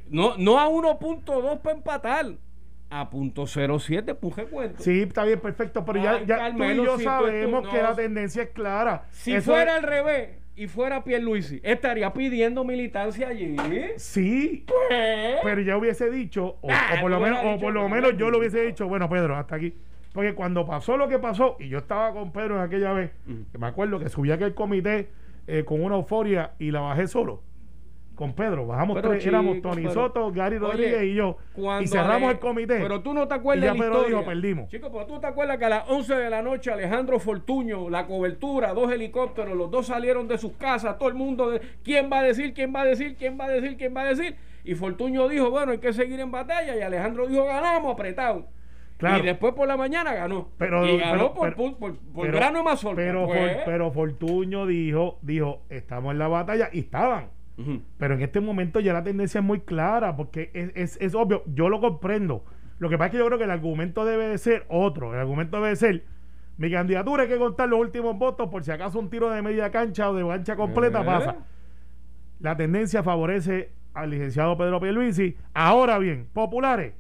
[0.09, 2.25] No, no a 1.2 para empatar,
[2.89, 4.81] a punto 07 para un recuento.
[4.83, 7.69] Sí, está bien, perfecto, pero ya, Ay, ya Carmelo, tú y yo si sabemos tú-
[7.69, 9.05] que la tendencia es clara.
[9.11, 13.55] Si Eso fuera es- al revés y fuera Pierluisi, estaría pidiendo militancia allí.
[13.97, 17.87] Sí, Pues, pero ya hubiese dicho, o, Ah, o por lo menos, o por lo
[17.89, 18.19] menos no.
[18.19, 19.73] yo lo hubiese dicho, bueno, Pedro, hasta aquí.
[20.13, 23.11] Porque cuando pasó lo que pasó, y yo estaba con Pedro en aquella vez,
[23.51, 25.09] que me acuerdo que subí a aquel comité
[25.45, 27.43] eh, con una euforia y la bajé solo.
[28.17, 31.37] Con Pedro, bajamos Pero, tres, éramos chico, Tony pero- Soto, Gary Oye, Rodríguez y yo.
[31.81, 32.79] Y cerramos el comité.
[32.81, 34.69] Pero tú no te acuerdas Y ya Pedro dijo, perdimos.
[34.69, 38.07] Chicos, pero tú te acuerdas que a las 11 de la noche Alejandro Fortuño, la
[38.07, 42.19] cobertura, dos helicópteros, los dos salieron de sus casas, todo el mundo, de, ¿quién va
[42.19, 42.55] a decir?
[42.55, 43.15] ¿Quién va a decir?
[43.15, 43.77] ¿Quién va a decir?
[43.77, 44.35] ¿Quién va a decir?
[44.63, 46.75] Y Fortuño dijo, bueno, hay que seguir en batalla.
[46.75, 48.47] Y Alejandro dijo, ganamos, apretado.
[48.97, 49.19] Claro.
[49.23, 50.49] Y después por la mañana ganó.
[50.57, 52.95] Pero, y ganó pero- por, pero- por, por- por pero- grano de mazorca.
[52.95, 53.53] Pero, pues.
[53.57, 57.29] For- pero Fortuño dijo, dijo, estamos en la batalla y estaban.
[57.97, 61.43] Pero en este momento ya la tendencia es muy clara, porque es, es, es obvio,
[61.47, 62.45] yo lo comprendo.
[62.77, 65.13] Lo que pasa es que yo creo que el argumento debe de ser otro.
[65.13, 66.03] El argumento debe ser,
[66.57, 69.71] mi candidatura hay que contar los últimos votos por si acaso un tiro de media
[69.71, 71.05] cancha o de cancha completa Eh.
[71.05, 71.35] pasa.
[72.39, 75.35] La tendencia favorece al licenciado Pedro Pierluisi.
[75.55, 76.93] Ahora bien, populares,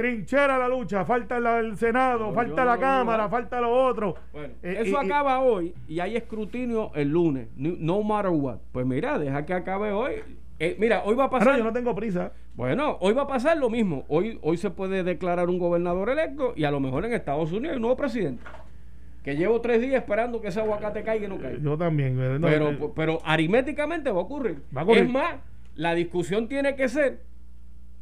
[0.00, 4.14] trinchera la lucha, falta la- el Senado, No, falta la no- Cámara, falta lo otro.
[4.32, 7.48] Bueno, Eh, eso acaba hoy y hay escrutinio el lunes.
[7.56, 8.58] No, no matter what.
[8.72, 10.14] Pues mira, deja que acabe hoy.
[10.58, 11.52] Eh, mira, hoy va a Ah, pasar.
[11.52, 12.32] no, yo no tengo prisa.
[12.54, 14.04] Bueno, hoy va a pasar lo mismo.
[14.08, 17.70] Hoy, hoy se puede declarar un gobernador electo y a lo mejor en Estados Unidos
[17.70, 18.42] hay un nuevo presidente.
[19.24, 21.58] Que llevo tres días esperando que ese aguacate caiga y no caiga.
[21.62, 22.18] Yo también.
[22.20, 24.62] eh, no, pero, eh, pero aritméticamente va a ocurrir.
[24.74, 25.04] Va a ocurrir.
[25.04, 25.36] Es más,
[25.74, 27.20] la discusión tiene que ser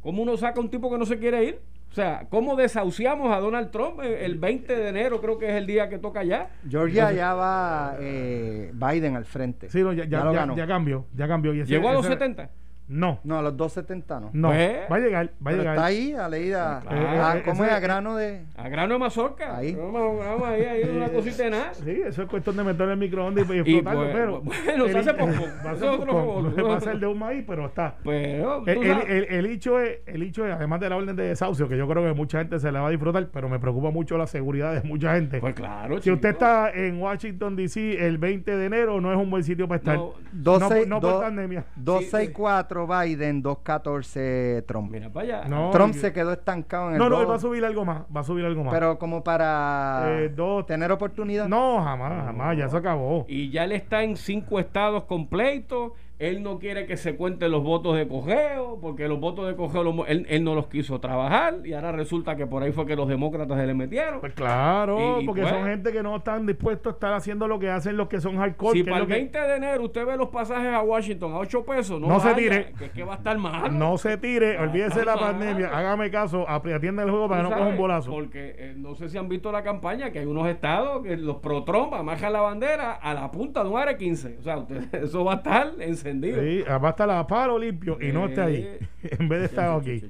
[0.01, 1.59] cómo uno saca un tipo que no se quiere ir.
[1.89, 5.55] O sea, cómo desahuciamos a Donald Trump el el 20 de enero, creo que es
[5.55, 6.49] el día que toca ya.
[6.69, 9.69] Georgia ya va eh, Biden al frente.
[9.69, 10.55] Sí, no, ya, ya, ya- ganó.
[10.55, 11.53] ya cambió, ya cambió.
[11.53, 12.49] Y ese- Llegó a los ese- 70.
[12.89, 14.29] No, No, a los 270 no.
[14.33, 14.47] no.
[14.49, 15.75] Pues, va a llegar, va a llegar.
[15.75, 16.79] está ahí a leída.
[16.81, 17.23] Claro.
[17.23, 17.77] a- ¿Cómo ese- es?
[17.77, 18.41] A grano de.
[18.57, 19.55] A grano de mazorca.
[19.57, 19.75] Ahí.
[19.75, 21.73] Vamos, vamos ahí, ahí, una cosita de nada.
[21.75, 24.01] Sí, eso es cuestión de meterle el microondas y, y Y explotarlo,
[24.43, 24.81] pues, pero.
[24.81, 25.31] bueno, se hace poco.
[25.65, 27.95] Va a ser, otro va a ser de un maíz, pero está.
[28.03, 31.23] Pero, El, el, el- el hecho es, el hecho es, además de la orden de
[31.27, 33.91] desahucio, que yo creo que mucha gente se la va a disfrutar, pero me preocupa
[33.91, 35.39] mucho la seguridad de mucha gente.
[35.39, 36.45] Pues claro, si usted chico.
[36.45, 38.03] está en Washington, D.C.
[38.05, 39.95] el 20 de enero, no es un buen sitio para estar.
[39.97, 41.65] No, No, 12, por- no por pandemia.
[41.75, 44.91] 264 Biden, 214 Trump.
[44.91, 45.47] Mira para allá.
[45.49, 47.85] No, Trump yo- se quedó estancado en el No, no, él va a subir algo
[47.85, 48.03] más.
[48.15, 48.73] Va a subir algo más.
[48.73, 51.47] Pero como para Eh, dos- tener oportunidad.
[51.47, 53.25] no, jamás, jamás, ya se acabó.
[53.27, 55.91] Y ya él está en cinco estados completos.
[56.19, 59.83] Él no quiere que se cuenten los votos de cogeo, porque los votos de cogeo
[59.83, 61.65] los mo- él, él no los quiso trabajar.
[61.65, 64.19] Y ahora resulta que por ahí fue que los demócratas se le metieron.
[64.19, 67.47] Pues claro, Y- y porque pues- son gente que no están dispuestos a estar haciendo
[67.47, 68.73] lo que hacen los que son hardcore.
[68.77, 71.31] si que para lo el que- 20 de enero usted ve los pasajes a Washington
[71.31, 72.73] a 8 pesos, no, No se tire.
[72.77, 73.77] Que es que va a estar mal.
[73.79, 75.31] No se tire, Ah, olvídese de la mal.
[75.31, 78.11] pandemia, hágame caso, atienda el juego para que no coja un bolazo.
[78.11, 81.37] Porque eh, no sé si han visto la campaña, que hay unos estados que los
[81.37, 84.37] pro-Trump amarran la bandera a la punta de un AR-15.
[84.39, 85.71] O sea, usted, eso va a estar
[86.09, 86.41] encendido.
[86.41, 89.07] Sí, va a estar a palo limpio y no esté ahí, Sí.
[89.19, 90.03] en vez de estar aquí.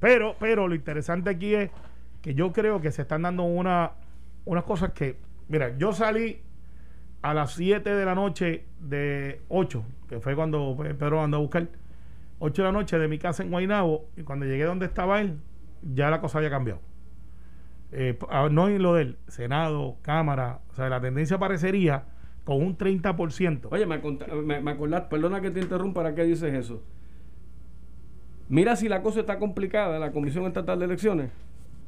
[0.00, 1.70] Pero, pero lo interesante aquí es
[2.20, 3.92] que yo creo que se están dando una,
[4.44, 5.16] unas cosas que,
[5.48, 6.40] mira, yo salí
[7.22, 11.68] a las 7 de la noche de 8, que fue cuando Pedro andó a buscar,
[12.40, 15.38] 8 de la noche de mi casa en Guaynabo, y cuando llegué donde estaba él,
[15.82, 16.80] ya la cosa había cambiado.
[17.92, 18.18] Eh,
[18.50, 22.04] no en lo del Senado, Cámara, o sea, la tendencia parecería
[22.44, 23.68] con un 30%.
[23.70, 23.98] Oye, me,
[24.42, 26.82] me, me acordás, perdona que te interrumpa, ¿para qué dices eso?
[28.48, 31.30] Mira si la cosa está complicada, la Comisión Estatal de Elecciones.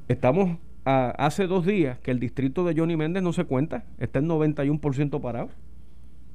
[0.08, 4.20] Estamos a- hace dos días que el distrito de Johnny Méndez no se cuenta, está
[4.20, 5.48] en 91% parado.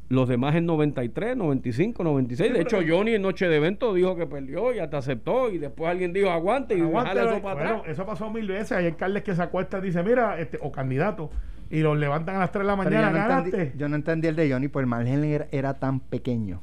[0.09, 2.51] Los demás en 93, 95, 96.
[2.51, 5.51] De hecho, Johnny en noche de evento dijo que perdió y hasta aceptó.
[5.51, 7.91] Y después alguien dijo aguante y Aguante, jale eso para bueno, atrás.
[7.93, 8.71] eso pasó mil veces.
[8.71, 11.29] Hay alcaldes que se acuestan y dicen, mira, este, o candidatos,
[11.69, 14.27] y los levantan a las 3 de la mañana, yo, no entendí, yo no entendí
[14.27, 16.61] el de Johnny, pues el margen era, era tan pequeño.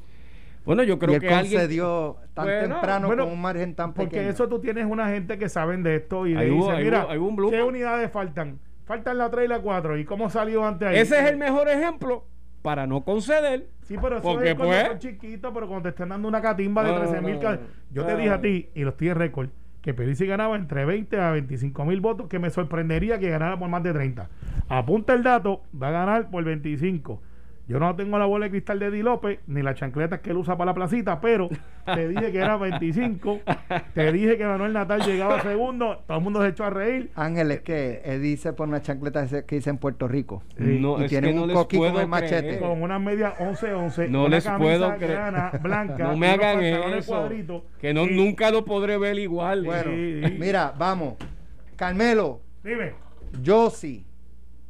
[0.64, 1.60] Bueno, yo y creo él que alguien.
[1.60, 4.30] concedió tan Bueno, temprano bueno, con un margen tan Porque pequeño.
[4.30, 7.50] eso tú tienes una gente que saben de esto y le ahí mira, hubo- ahí.
[7.50, 8.58] ¿qué unidades faltan?
[8.84, 9.96] Faltan la 3 y la 4.
[9.98, 10.96] ¿Y cómo salió antes ahí?
[10.98, 12.24] Ese es el mejor ejemplo
[12.62, 13.68] para no conceder.
[13.82, 16.42] Sí, pero eso Porque, es cuando pues- son chiquitos, pero cuando te están dando una
[16.42, 17.38] catimba de No, 13 mil...
[17.40, 17.58] no, no.
[17.92, 18.18] Yo te No.
[18.18, 19.48] dije a ti, y los estoy en récord,
[19.86, 23.68] que Pierluisi ganaba entre 20 a 25 mil votos, que me sorprendería que ganara por
[23.68, 24.28] más de 30.
[24.68, 27.22] Apunta el dato, va a ganar por 25.
[27.68, 30.36] Yo no tengo la bola de cristal de Di López, ni las chancletas que él
[30.36, 31.48] usa para la placita, pero
[31.84, 33.40] te dije que era 25.
[33.92, 36.04] te dije que Manuel Natal llegaba segundo.
[36.06, 37.10] Todo el mundo se echó a reír.
[37.16, 40.44] Ángel, es que Eddie se pone una chancleta que dice en Puerto Rico.
[40.56, 42.40] No, y tiene no un les coquí con el machete.
[42.42, 42.60] creer.
[42.60, 44.10] Con una media 11-11.
[44.10, 45.12] No una les camisa puedo creer.
[45.12, 46.04] grana, blanca.
[46.04, 47.28] No me hagan eso.
[47.80, 49.64] Que no, Y- nunca lo podré ver igual.
[49.64, 50.36] Bueno, Sí, sí.
[50.38, 51.14] mira, vamos.
[51.74, 52.92] Carmelo, Dime.
[53.44, 54.05] Josi,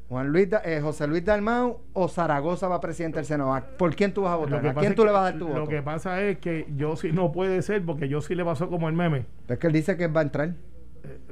[0.09, 3.61] Juan Luis, eh, José Luis Dalmau o Zaragoza va presidente del Senado.
[3.77, 4.65] ¿Por quién tú vas a votar?
[4.65, 5.59] ¿A quién tú que- le vas a dar tu voto?
[5.61, 8.69] Lo que pasa es que yo sí no puede ser porque yo sí le pasó
[8.69, 9.27] como el meme.
[9.49, 10.55] Es que él dice que va a entrar.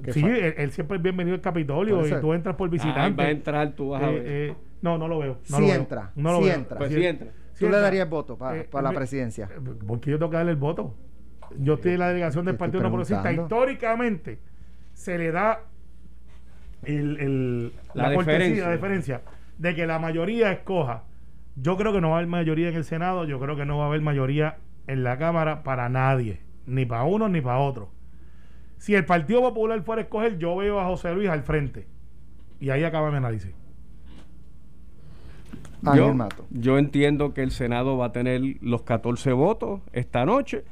[0.02, 3.20] ¿Qué Sí, él, él siempre es bienvenido al Capitolio y tú entras por visitante.
[3.22, 4.22] va a entrar, tú vas a Eh, ver.
[4.26, 5.38] eh, no, no lo veo.
[5.50, 5.76] No Sí lo veo.
[5.76, 6.54] entra, No lo sí veo.
[6.54, 6.78] entra.
[6.78, 7.26] Pues Sí- sí entra.
[7.28, 7.80] sí Tú le entra.
[7.80, 9.48] darías voto para Eh, la presidencia.
[9.56, 10.94] eh, Porque yo tengo que darle el voto.
[11.58, 13.32] Yo estoy en la delegación del Partido No Progresista.
[13.32, 14.38] Históricamente
[14.92, 15.60] se le da
[16.86, 18.64] el, el- La la, cortesía, deferencia.
[18.66, 19.22] la deferencia
[19.58, 21.04] de que la mayoría escoja.
[21.56, 23.24] Yo creo que no va a haber mayoría en el Senado.
[23.24, 26.40] Yo creo que no va a haber mayoría en la Cámara para nadie.
[26.66, 27.90] Ni para uno ni para otro.
[28.78, 31.86] Si el Partido Popular fuera a escoger, yo veo a José Luis al frente.
[32.60, 33.54] Y ahí acaba mi análisis.
[35.84, 36.46] Ángel yo, Mato.
[36.50, 40.64] yo entiendo que el Senado va a tener los 14 votos esta noche.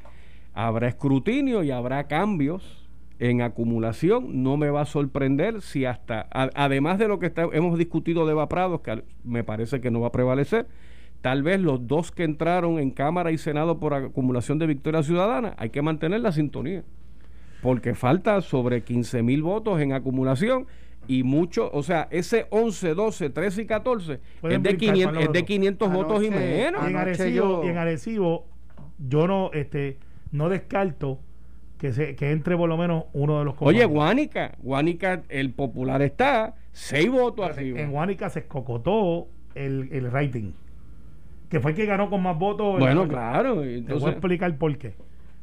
[0.55, 2.82] Habrá escrutinio y habrá cambios
[3.31, 4.43] en acumulación.
[4.43, 8.27] No me va a sorprender si hasta, a- además de lo que está- hemos discutido
[8.27, 10.67] de Eva Prados, que me parece que no va a prevalecer,
[11.21, 15.55] tal vez los dos que entraron en Cámara y Senado por acumulación de victoria ciudadana,
[15.57, 16.83] hay que mantener la sintonía.
[17.63, 20.67] Porque falta sobre 15 mil votos en acumulación
[21.07, 25.13] y mucho, o sea, ese 11, 12, 13 y 14 Pueden es de, brincar 500,
[25.15, 26.83] para es de los 500 votos y menos.
[26.85, 28.47] Y en, Arecibo, yo- y en Arecibo,
[28.99, 29.99] yo no, este,
[30.33, 31.21] no descarto
[31.83, 33.89] que se, que entre por lo menos uno de los Oye, comandantes.
[33.93, 37.81] Guánica, Guánica, el popular está, 6 votos arriba.
[37.81, 40.53] En Guánica se escocotó el, el rating.
[41.49, 42.75] Que fue el que ganó con más votos.
[42.75, 43.55] en Bueno, la- claro.
[43.55, 44.95] Te voy a Entonces, explicar por qué.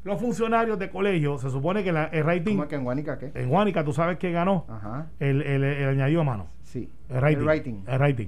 [0.05, 3.19] Los funcionarios de colegio, se supone que la- el rating ¿Cómo es que en Guanica
[3.19, 3.31] qué?
[3.35, 6.47] en Guánica, tú sabes que ganó Ajá, el, el, el añadido a mano.
[6.63, 6.87] sí.
[7.09, 7.73] El rating, El rating.
[7.85, 8.27] el rating.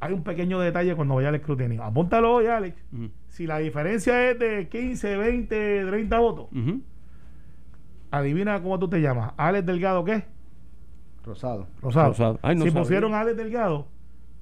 [0.00, 1.82] Hay un pequeño detalle cuando vaya al escrutinio.
[1.84, 2.76] Apúntalo hoy, Alex.
[3.28, 6.80] Si la diferencia es de 15, 20, 30 votos, ujú.
[8.18, 9.32] Adivina cómo tú te llamas.
[9.36, 10.24] Alex Delgado, ¿qué?
[11.24, 11.66] Rosado.
[11.80, 12.08] Rosado.
[12.08, 12.38] Rosado.
[12.42, 12.82] Ay, no si sabía.
[12.82, 13.86] pusieron a Alex Delgado,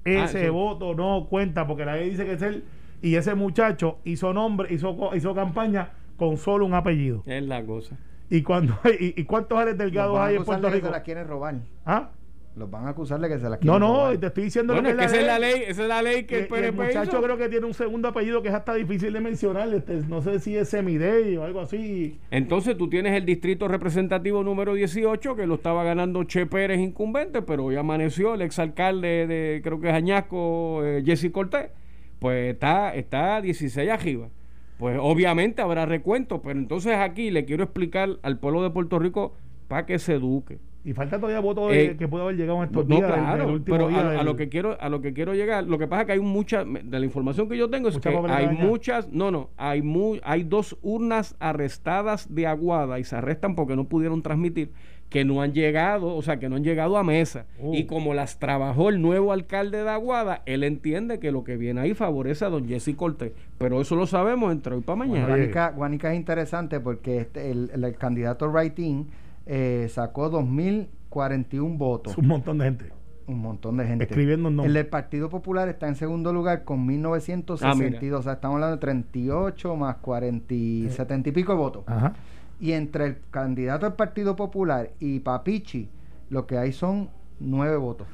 [0.03, 0.49] ese sí.
[0.49, 2.63] voto no cuenta porque la ley dice que es él.
[3.01, 7.23] Y ese muchacho hizo nombre, hizo, hizo campaña con solo un apellido.
[7.25, 7.97] Es la cosa.
[8.29, 10.87] ¿Y, cuando, y, y cuántos Alex Delgados hay en Puerto Rico?
[10.87, 11.55] se la quieren robar.
[11.85, 12.09] ¿Ah?
[12.55, 14.17] Los van a acusar de que se la No, quieren no, robar.
[14.17, 15.63] te estoy diciendo Bueno, es lo que que esa es la ley.
[15.67, 17.21] esa es la ley que Y- el el PNP muchacho hizo.
[17.23, 19.73] creo que tiene un segundo apellido que es hasta difícil de mencionar.
[19.73, 22.19] este, no sé si es Semidey o algo así.
[22.29, 27.41] Entonces tú tienes el distrito representativo número 18 que lo estaba ganando Che Pérez incumbente,
[27.41, 31.71] pero hoy amaneció el exalcalde de, creo que es Añasco, eh, Jesse Cortés,
[32.19, 34.29] pues está, está 16 arriba.
[34.77, 39.33] Pues obviamente habrá recuento, pero entonces aquí le quiero explicar al pueblo de Puerto Rico
[39.67, 40.59] para que se eduque.
[40.85, 43.11] Y falta todavía voto de- Eh, que puede haber llegado en estos No, días.
[43.13, 45.77] claro, del último pero día a, lo que quiero a lo que quiero llegar, lo
[45.77, 48.17] que pasa es que hay mucha de la información que yo tengo es Mucha que
[48.31, 53.55] hay muchas, no, no, hay mu- hay dos urnas arrestadas de Aguada y se arrestan
[53.55, 54.71] porque no pudieron transmitir
[55.09, 57.45] que no han llegado, o sea, que no han llegado a mesa.
[57.59, 57.75] Uh.
[57.75, 61.81] Y como las trabajó el nuevo alcalde de Aguada, él entiende que lo que viene
[61.81, 65.37] ahí favorece a don Jesse Cortés, pero eso lo sabemos entre hoy para mañana.
[65.75, 69.05] Guanica es interesante porque este, el, el- el candidato Writing
[69.45, 72.13] eh, sacó 2.041 votos.
[72.13, 72.91] Es un montón de gente.
[73.25, 74.03] Un montón de gente.
[74.05, 74.67] Escribiendo un nombre.
[74.67, 78.19] El del Partido Popular está en segundo lugar con 1962.
[78.19, 81.83] o sea, estamos hablando de 38 más 40 y 70 y pico de votos.
[81.87, 82.13] Ajá.
[82.59, 85.89] Y entre el candidato del Partido Popular y Papichi,
[86.29, 88.07] lo que hay son nueve votos.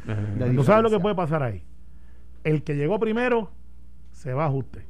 [0.55, 1.63] ¿Tú sabes lo que puede pasar ahí?
[2.43, 3.51] El que llegó primero
[4.11, 4.85] se va a ajuste.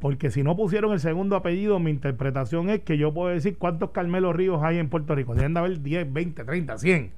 [0.00, 3.90] Porque si no pusieron el segundo apellido, mi interpretación es que yo puedo decir cuántos
[3.90, 5.34] Carmelo Ríos hay en Puerto Rico.
[5.34, 7.12] Deben de haber 10, 20, 30, 100.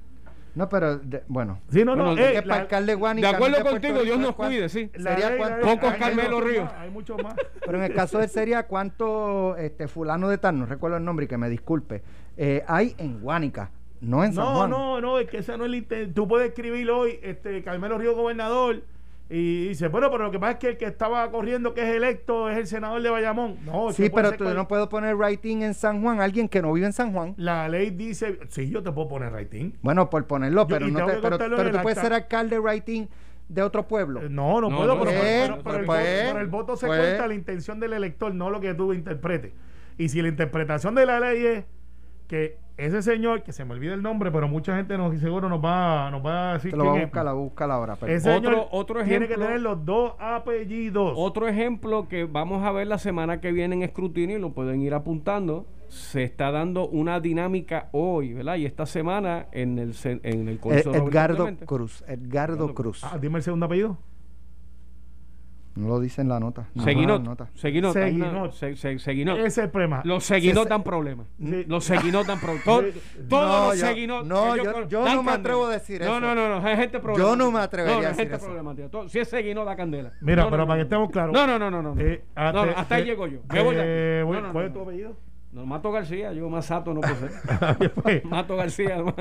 [0.55, 1.59] No, pero de- bueno.
[1.69, 2.03] Sí, no, no.
[2.11, 4.91] Bueno, eh, la- de acuerdo no contigo, Rico, Dios nos cuide, sí.
[4.95, 6.65] la sería ley- cuánto- la ley- Pocos hay Carmelo Ríos.
[6.65, 7.35] más, Hay muchos más.
[7.65, 11.05] Pero en el caso de él sería cuánto este fulano de tal, no recuerdo el
[11.05, 12.03] nombre y que me disculpe,
[12.37, 14.69] eh, hay en Guánica, no en San No, Juan.
[14.69, 17.97] no, no, es que ese no es el inten- Tú puedes escribir hoy, este, Carmelo
[17.97, 18.83] Río gobernador,
[19.29, 21.95] y dice, bueno, pero lo que pasa es que el que estaba corriendo, que es
[21.95, 23.57] electo, es el senador de Bayamón.
[23.65, 26.71] No, Sí, pero tú cual- no puedes poner writing en San Juan, alguien que no
[26.73, 27.33] vive en San Juan.
[27.37, 29.71] La ley dice, sí, yo te puedo poner rating.
[29.81, 32.01] Bueno, por ponerlo, Yo- pero y no te, pero, pero tú el puedes acta.
[32.01, 33.07] ser alcalde writing
[33.49, 34.21] de otro pueblo.
[34.21, 35.11] Eh, No, no, No, puedo, no, pero,
[35.63, 36.99] pero el, pues, voto, pero el voto se pues.
[36.99, 39.51] cuenta la intención del elector, no lo que tú interpretes.
[39.97, 41.65] Y si la interpretación de la ley es
[42.27, 45.63] que ese señor, que se me olvida el nombre, pero mucha gente nos, seguro nos
[45.63, 47.95] va, nos va a decir Te lo quién a buscar, la busca ahora.
[47.95, 51.13] pero- Ese Otro- señor otro tiene que tener los dos apellidos.
[51.15, 54.81] Otro ejemplo que vamos a ver la semana que viene en escrutinio y lo pueden
[54.81, 55.65] ir apuntando.
[55.87, 58.55] Se está dando una dinámica hoy, ¿verdad?
[58.55, 61.49] Y esta semana en el, en el Roberto Edgardo.
[61.65, 62.03] Cruz.
[62.07, 63.03] Edgardo Cruz.
[63.03, 63.97] Ah, dime el segundo apellido.
[65.75, 66.67] No lo dice en la nota.
[66.75, 67.21] No, Seguinot.
[67.23, 67.49] no, nota.
[67.55, 67.93] Seguinot.
[67.93, 68.51] Seguinot.
[68.53, 69.37] se- se- Seguinot.
[69.39, 70.01] Ese es el problema.
[70.05, 71.25] Los Seguinot se- dan problemas.
[71.39, 71.65] Sí.
[71.67, 72.63] Los Seguinot dan problemas.
[72.65, 73.01] Todos Sí.
[73.27, 74.25] todos No, los yo- Seguinot.
[74.25, 76.19] no, yo- no me atrevo a decir no, eso.
[76.19, 76.65] No, no, no.
[76.67, 77.27] Hay gente problemática.
[77.29, 78.45] Yo no me atrevería No, no, a decir gente
[78.83, 78.89] eso.
[78.89, 80.11] Todo- Si es Seguinot, da candela.
[80.21, 81.33] Mira, No, pero no, para no, que estemos claros.
[81.33, 81.81] No, no, no, no.
[81.81, 82.01] no, no.
[82.01, 83.39] Eh, No, no, te- hasta ahí llego yo.
[83.51, 85.17] Me voy eh, voy- ¿Cuál es tu apellido?
[85.53, 87.91] No, Mato García, yo más Sato no puedo ser.
[87.93, 89.13] Pues, Mato García, más,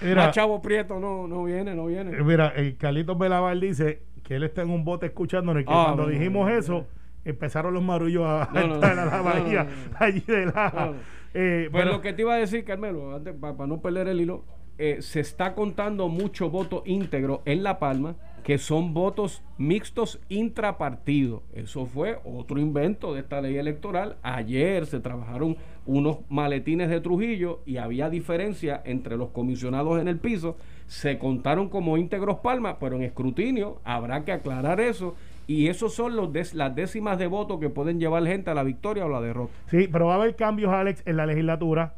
[0.00, 0.26] Mira.
[0.26, 2.16] más Chavo Prieto no, no viene, no viene.
[2.16, 5.72] Eh, Mira, el Carlitos Belaval dice que él está en un bote escuchándonos y que
[5.72, 6.86] Ah, cuando no, dijimos no, eso,
[7.24, 9.66] empezaron los marullos a entrar a la bahía
[9.98, 10.92] allí de la...
[11.34, 14.20] Eh, Pues pero- lo que te iba a decir, Carmelo, antes, para no perder el
[14.20, 14.44] hilo,
[14.78, 18.14] eh, se está contando mucho voto íntegro en La Palma,
[18.46, 21.42] que son votos mixtos intrapartidos.
[21.52, 24.18] Eso fue otro invento de esta ley electoral.
[24.22, 30.18] Ayer se trabajaron unos maletines de Trujillo y había diferencia entre los comisionados en el
[30.20, 30.56] piso.
[30.86, 35.16] Se contaron como íntegros Palma, pero en escrutinio habrá que aclarar eso.
[35.48, 38.62] Y esos son los des- las décimas de voto que pueden llevar gente a la
[38.62, 39.52] victoria o la derrota.
[39.70, 41.94] Sí, pero va a haber cambios, Alex, en la legislatura.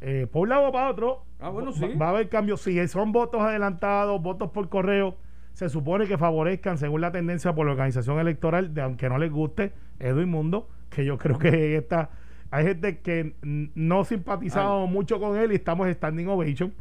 [0.00, 1.22] Eh, por un lado o para otro.
[1.38, 1.86] Ah, bueno, sí.
[2.00, 2.60] Va, a haber cambios.
[2.60, 5.14] Si son votos adelantados, votos por correo,
[5.52, 9.30] se supone que favorezcan, según la tendencia por la organización electoral, de aunque no les
[9.30, 12.10] guste, Edwin Mundo, que yo creo que está.
[12.50, 16.72] Hay gente que no simpatizado mucho con él y estamos standing ovation.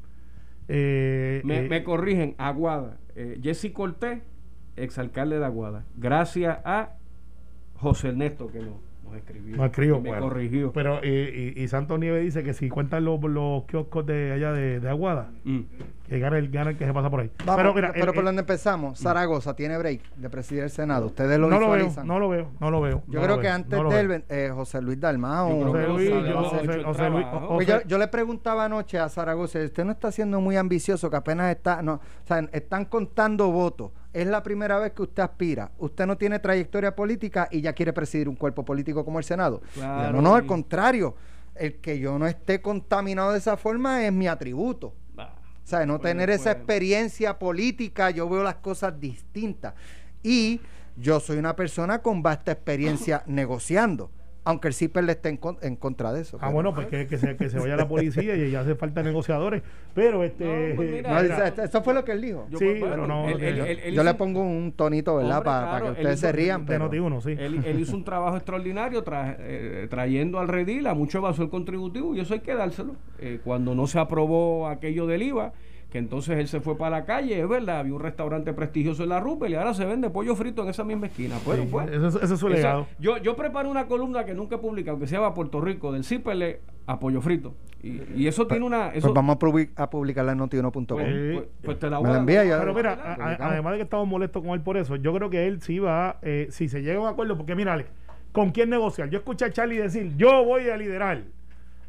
[0.67, 2.97] Eh, Me, eh, me corrigen, Aguada.
[3.15, 4.19] Eh, Jesse Cortés,
[4.75, 5.86] exalcalde de Aguada.
[5.95, 6.95] Gracias a
[7.75, 9.58] José Ernesto que nos, nos escribió.
[9.58, 10.24] No escribo, Y me bueno.
[10.30, 10.72] corrigió.
[10.72, 14.52] Pero, eh, y, y Santos Nieves dice que si cuentan los, los kioscos de allá
[14.54, 15.60] de, de Aguada, Mm.
[16.08, 17.32] que gana el, gana el que se pasa por ahí.
[17.46, 21.08] Vamos, pero mira, pero el- por donde empezamos, Zaragoza tiene break de presidir el Senado.
[21.08, 23.04] Ustedes lo no lo veo, no lo veo, no lo veo.
[23.08, 24.22] yo no creo que veo, antes no lo de él, veo.
[24.30, 25.72] eh, José Luis Dalmao.
[25.72, 25.88] José
[27.10, 31.10] Luis, Pues yo, yo le preguntaba anoche a Zaragoza, usted no está siendo muy ambicioso,
[31.10, 33.92] que apenas está, no, o sea, están contando votos.
[34.13, 35.71] Es la primera vez que usted aspira.
[35.78, 39.62] Usted no tiene trayectoria política y ya quiere presidir un cuerpo político como el Senado.
[39.74, 41.15] Claro, no, no, al contrario.
[41.56, 44.93] El que yo no esté contaminado de esa forma es mi atributo.
[45.63, 46.56] O sea, no Pues, tener esa pues.
[46.58, 49.76] experiencia política, yo veo las cosas distintas.
[50.24, 50.60] Y
[50.97, 54.12] yo soy una persona con vasta experiencia negociando,
[54.43, 56.38] aunque el CIPER le esté en, con- en contra de eso.
[56.38, 58.73] Ah, pero- bueno, pues que, que se, que se vaya la policía y ya hace
[58.75, 59.62] falta negociadores.
[59.93, 60.45] Pero este.
[60.45, 61.36] No, pues mira, No, Mira.
[61.36, 62.47] dice, esto- eso fue lo que él dijo.
[62.49, 64.71] yo- Sí, bueno, pero no, él- él- yo- él- él yo hizo le pongo un
[64.71, 65.38] tonito, ¿verdad?
[65.38, 66.62] Hombre, para claro, que ustedes hizo- se rían.
[66.65, 67.32] de Pero, Noti1, sí.
[67.38, 72.15] Él, él hizo un trabajo extraordinario tra- eh, trayendo al redil a mucho evasor contributivo
[72.15, 72.95] y eso hay que dárselo.
[73.19, 75.54] Eh, cuando no se aprobó aquello del IVA,
[75.91, 79.10] que entonces él se fue para la calle, es verdad, había un restaurante prestigioso en
[79.10, 81.36] la Rupel y ahora se vende pollo frito en esa misma esquina.
[81.45, 82.88] Bueno, Sí, pues, ese, es- su esa- legado.
[82.97, 86.06] yo, yo preparo una columna que nunca he publicado, que se llama Puerto Rico, del
[86.06, 87.54] CIPEL a pollo frito.
[87.84, 88.89] Y, y eso tiene una...
[88.93, 90.86] Eso, pues vamos a, publi- a publicarla en notiuno.com.
[90.86, 91.32] pues, Sí.
[91.34, 92.60] pues- pues te la Me voy la a- envía ya.
[92.60, 95.30] Pero mira, a- a- además de que estamos molestos con él por eso, yo creo
[95.30, 97.89] que él sí va, eh, si se llega a un acuerdo, porque mira, Alex,
[98.32, 99.10] ¿con quién negociar?
[99.10, 101.23] Yo escuché a Charlie decir, yo voy a liderar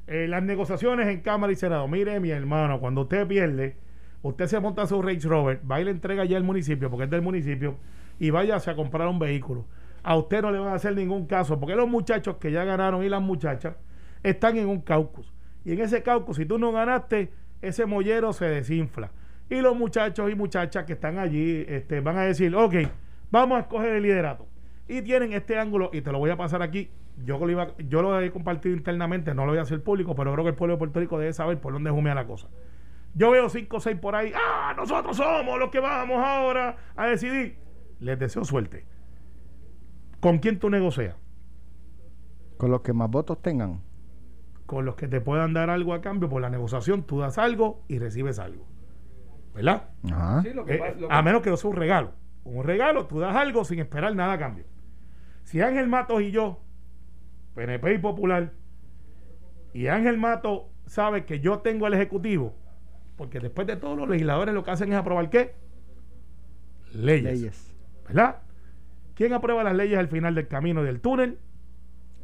[0.09, 1.87] eh, las negociaciones en Cámara y Senado.
[1.87, 3.77] Mire, mi hermano, cuando usted pierde,
[4.23, 7.11] usted se monta su Range Rover, va y le entrega ya al municipio, porque es
[7.11, 7.77] del municipio,
[8.19, 9.67] y váyase a comprar un vehículo.
[10.03, 13.05] A usted no le van a hacer ningún caso, porque los muchachos que ya ganaron
[13.05, 13.77] y las muchachas
[14.23, 15.33] están en un caucus.
[15.65, 17.31] Y en ese caucus, si tú no ganaste,
[17.61, 19.11] ese mollero se desinfla.
[19.49, 22.75] Y los muchachos y muchachas que están allí este, van a decir, ok,
[23.31, 24.47] vamos a escoger el liderato.
[24.89, 26.91] Y tienen este ángulo, y te lo voy a pasar aquí.
[27.25, 30.33] Yo lo, iba, yo lo he compartido internamente, no lo voy a hacer público, pero
[30.33, 32.49] creo que el pueblo de Puerto Rico debe saber por dónde jumea la cosa.
[33.15, 37.07] Yo veo cinco o seis por ahí, ah, nosotros somos los que vamos ahora a
[37.07, 37.59] decidir.
[38.01, 38.87] Les deseo suerte.
[40.21, 41.15] ¿Con quién tú negocias?
[42.57, 43.83] Con los que más votos tengan.
[44.67, 47.83] Con los que te puedan dar algo a cambio por la negociación, tú das algo
[47.89, 48.67] y recibes algo.
[49.55, 49.91] ¿Verdad?
[50.11, 50.43] Ajá.
[50.43, 52.13] Sí, lo que Eh, pasa- lo que- a menos que no sea un regalo.
[52.45, 54.65] Un regalo, tú das algo sin esperar nada a cambio.
[55.45, 56.61] Si Ángel Matos y yo,
[57.55, 58.53] PNP y Popular,
[59.75, 62.55] y Ángel Matos sabe que yo tengo el Ejecutivo,
[63.17, 65.55] porque después de todo los legisladores lo que hacen es aprobar qué?
[66.95, 67.25] Leyes.
[67.25, 67.75] Leyes.
[68.07, 68.37] ¿Verdad?
[69.15, 71.39] ¿Quién aprueba las leyes al final del camino del túnel?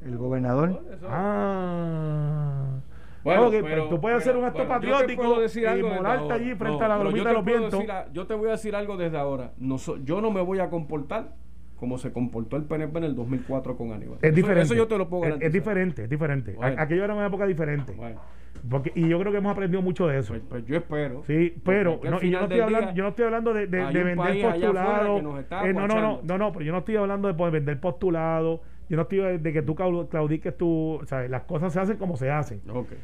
[0.05, 0.82] El gobernador.
[0.93, 2.80] Eso- Ah.
[3.24, 5.41] Bueno, Ok, pero- pero tú puedes pero- hacer un acto bueno, yo te patriótico puedo
[5.41, 6.34] decir y ahora.
[6.34, 7.72] allí frente No, a la bromita de los vientos.
[7.72, 9.53] decir yo te voy a decir algo desde ahora.
[9.59, 11.34] No so- yo no me voy a comportar
[11.78, 14.18] como se comportó el PNP en el 2004 con Aníbal.
[14.22, 14.62] Es diferente.
[14.62, 15.47] Eso yo te lo puedo Es- garantizar.
[15.49, 16.53] Es, diferente, es diferente.
[16.55, 16.76] Bueno.
[16.80, 17.93] Aquello era una época diferente.
[17.93, 18.20] Bueno,
[18.68, 20.32] Porque, y yo creo que hemos aprendido mucho de eso.
[20.34, 21.22] pues, pues yo espero.
[21.24, 24.42] Sí, pero no, y yo no estoy hablando, día yo no estoy hablando de, vender
[24.42, 25.22] postulados.
[25.64, 28.61] Eh, no, no, no, no, no, pero yo no estoy hablando de poder vender postulados.
[28.88, 31.98] Yo no estoy de, de que tú clau- claudiques o sea, las cosas se hacen
[31.98, 32.62] como se hacen.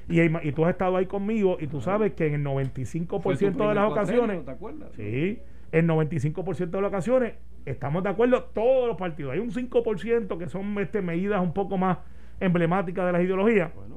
[0.08, 3.58] Y, tú has estado ahí conmigo y tú sabes que en el 95% Fue tu
[3.68, 4.90] de las ocasiones, ¿te acuerdas?
[4.96, 5.40] sí,
[5.72, 7.34] el 95% de las ocasiones
[7.66, 9.32] estamos de acuerdo todos los partidos.
[9.32, 11.98] Hay un 5% que son este, medidas un poco más
[12.40, 13.74] emblemáticas de las ideologías.
[13.74, 13.93] Bueno.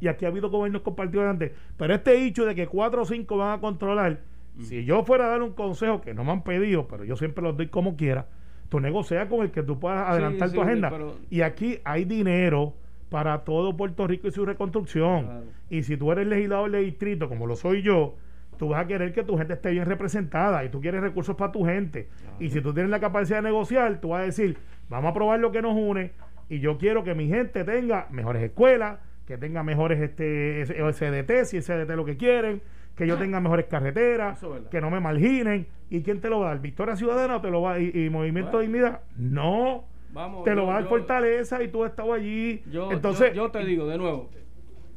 [0.00, 1.52] Y aquí ha habido gobiernos compartidos antes.
[1.76, 4.20] Pero este hecho de que 4 o 5 van a controlar,
[4.60, 7.42] si yo fuera a dar un consejo que no me han pedido, pero yo siempre
[7.42, 8.26] los doy como quiera,
[8.68, 10.90] tú negocia con el que tú puedas adelantar sí, tu agenda.
[10.90, 12.74] pero- Y aquí hay dinero
[13.10, 15.24] para todo Puerto Rico y su reconstrucción.
[15.24, 15.44] Claro.
[15.68, 18.14] Y si tú eres legislador de distrito, como lo soy yo,
[18.58, 21.50] tú vas a querer que tu gente esté bien representada y tú quieres recursos para
[21.50, 22.08] tu gente.
[22.38, 24.56] Y si tú tienes la capacidad de negociar, tú vas a decir,
[24.88, 26.12] vamos a probar lo que nos une
[26.48, 28.98] y yo quiero que mi gente tenga mejores escuelas,
[29.30, 32.60] que tenga mejores este SDT, si SDT lo que quieren,
[32.96, 35.68] que yo tenga mejores carreteras, es que no me marginen.
[35.88, 36.60] ¿Y quién te lo va a dar?
[36.60, 38.66] ¿Victoria Ciudadana o te lo va y, y Movimiento Bueno.
[38.72, 39.00] Dignidad?
[39.16, 39.84] No.
[40.12, 42.60] Vamos, te lo yo- va a dar yo- Fortaleza y tú has estado allí.
[42.72, 44.30] Yo, Entonces, yo, yo te digo de nuevo,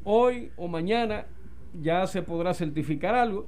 [0.04, 1.26] hoy o mañana
[1.80, 3.48] ya se podrá certificar algo.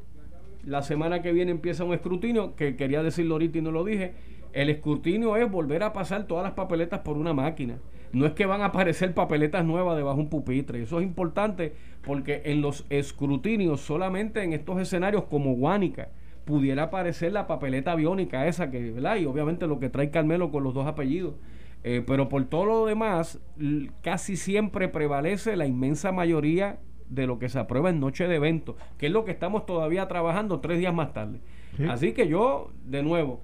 [0.66, 4.14] La semana que viene empieza un escrutinio, que quería decirlo ahorita y no lo dije.
[4.56, 7.78] El escrutinio es volver a pasar todas las papeletas por una máquina.
[8.14, 10.82] No es que van a aparecer papeletas nuevas debajo de un pupitre.
[10.82, 16.08] Eso es importante porque en los escrutinios, solamente en estos escenarios como Guánica,
[16.46, 19.18] pudiera aparecer la papeleta biónica esa que, ¿verdad?
[19.18, 21.34] Y obviamente lo que trae Carmelo con los dos apellidos.
[21.84, 23.42] Eh, pero por todo lo demás,
[24.02, 26.80] casi siempre prevalece la inmensa mayoría
[27.10, 30.08] de lo que se aprueba en noche de evento, que es lo que estamos todavía
[30.08, 31.42] trabajando tres días más tarde.
[31.76, 31.84] Sí.
[31.90, 33.42] Así que yo, de nuevo,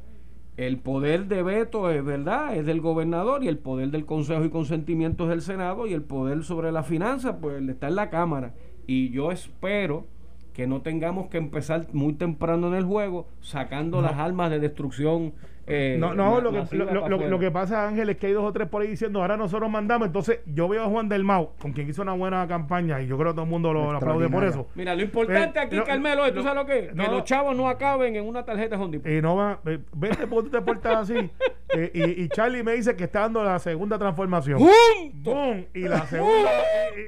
[0.58, 4.50] el poder de veto es verdad, es del gobernador y el poder del Consejo y
[4.50, 8.54] consentimiento es del Senado y el poder sobre la finanza pues está en la Cámara.
[8.86, 10.06] Y yo espero
[10.54, 15.34] que no tengamos que empezar muy temprano en el juego sacando las armas de destrucción.
[15.68, 18.68] Eh, No, no, lo que, lo, que pasa, Ángel, es que hay dos o tres
[18.68, 20.08] por ahí diciendo, ahora nosotros mandamos.
[20.08, 23.18] Entonces, yo veo a Juan del Mau, con quien hizo una buena campaña, y yo
[23.18, 24.68] creo que todo el mundo lo, lo aplaude por eso.
[24.76, 27.04] Mira, lo importante Eh, aquí, no, Carmelo, es, ¿tú sabes lo que no.
[27.04, 29.12] que los chavos no acaben en una tarjeta Home Depot.
[29.12, 31.30] Y no va, eh, vete porque tú te portas así.
[31.74, 34.60] Eh, y, y Charlie me dice que está dando la segunda transformación.
[34.60, 35.64] ¡Bum!
[35.74, 36.52] Y la segunda,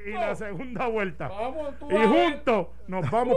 [0.06, 1.28] y, la segunda vuelta.
[1.28, 3.36] Vamos tú Y juntos nos vamos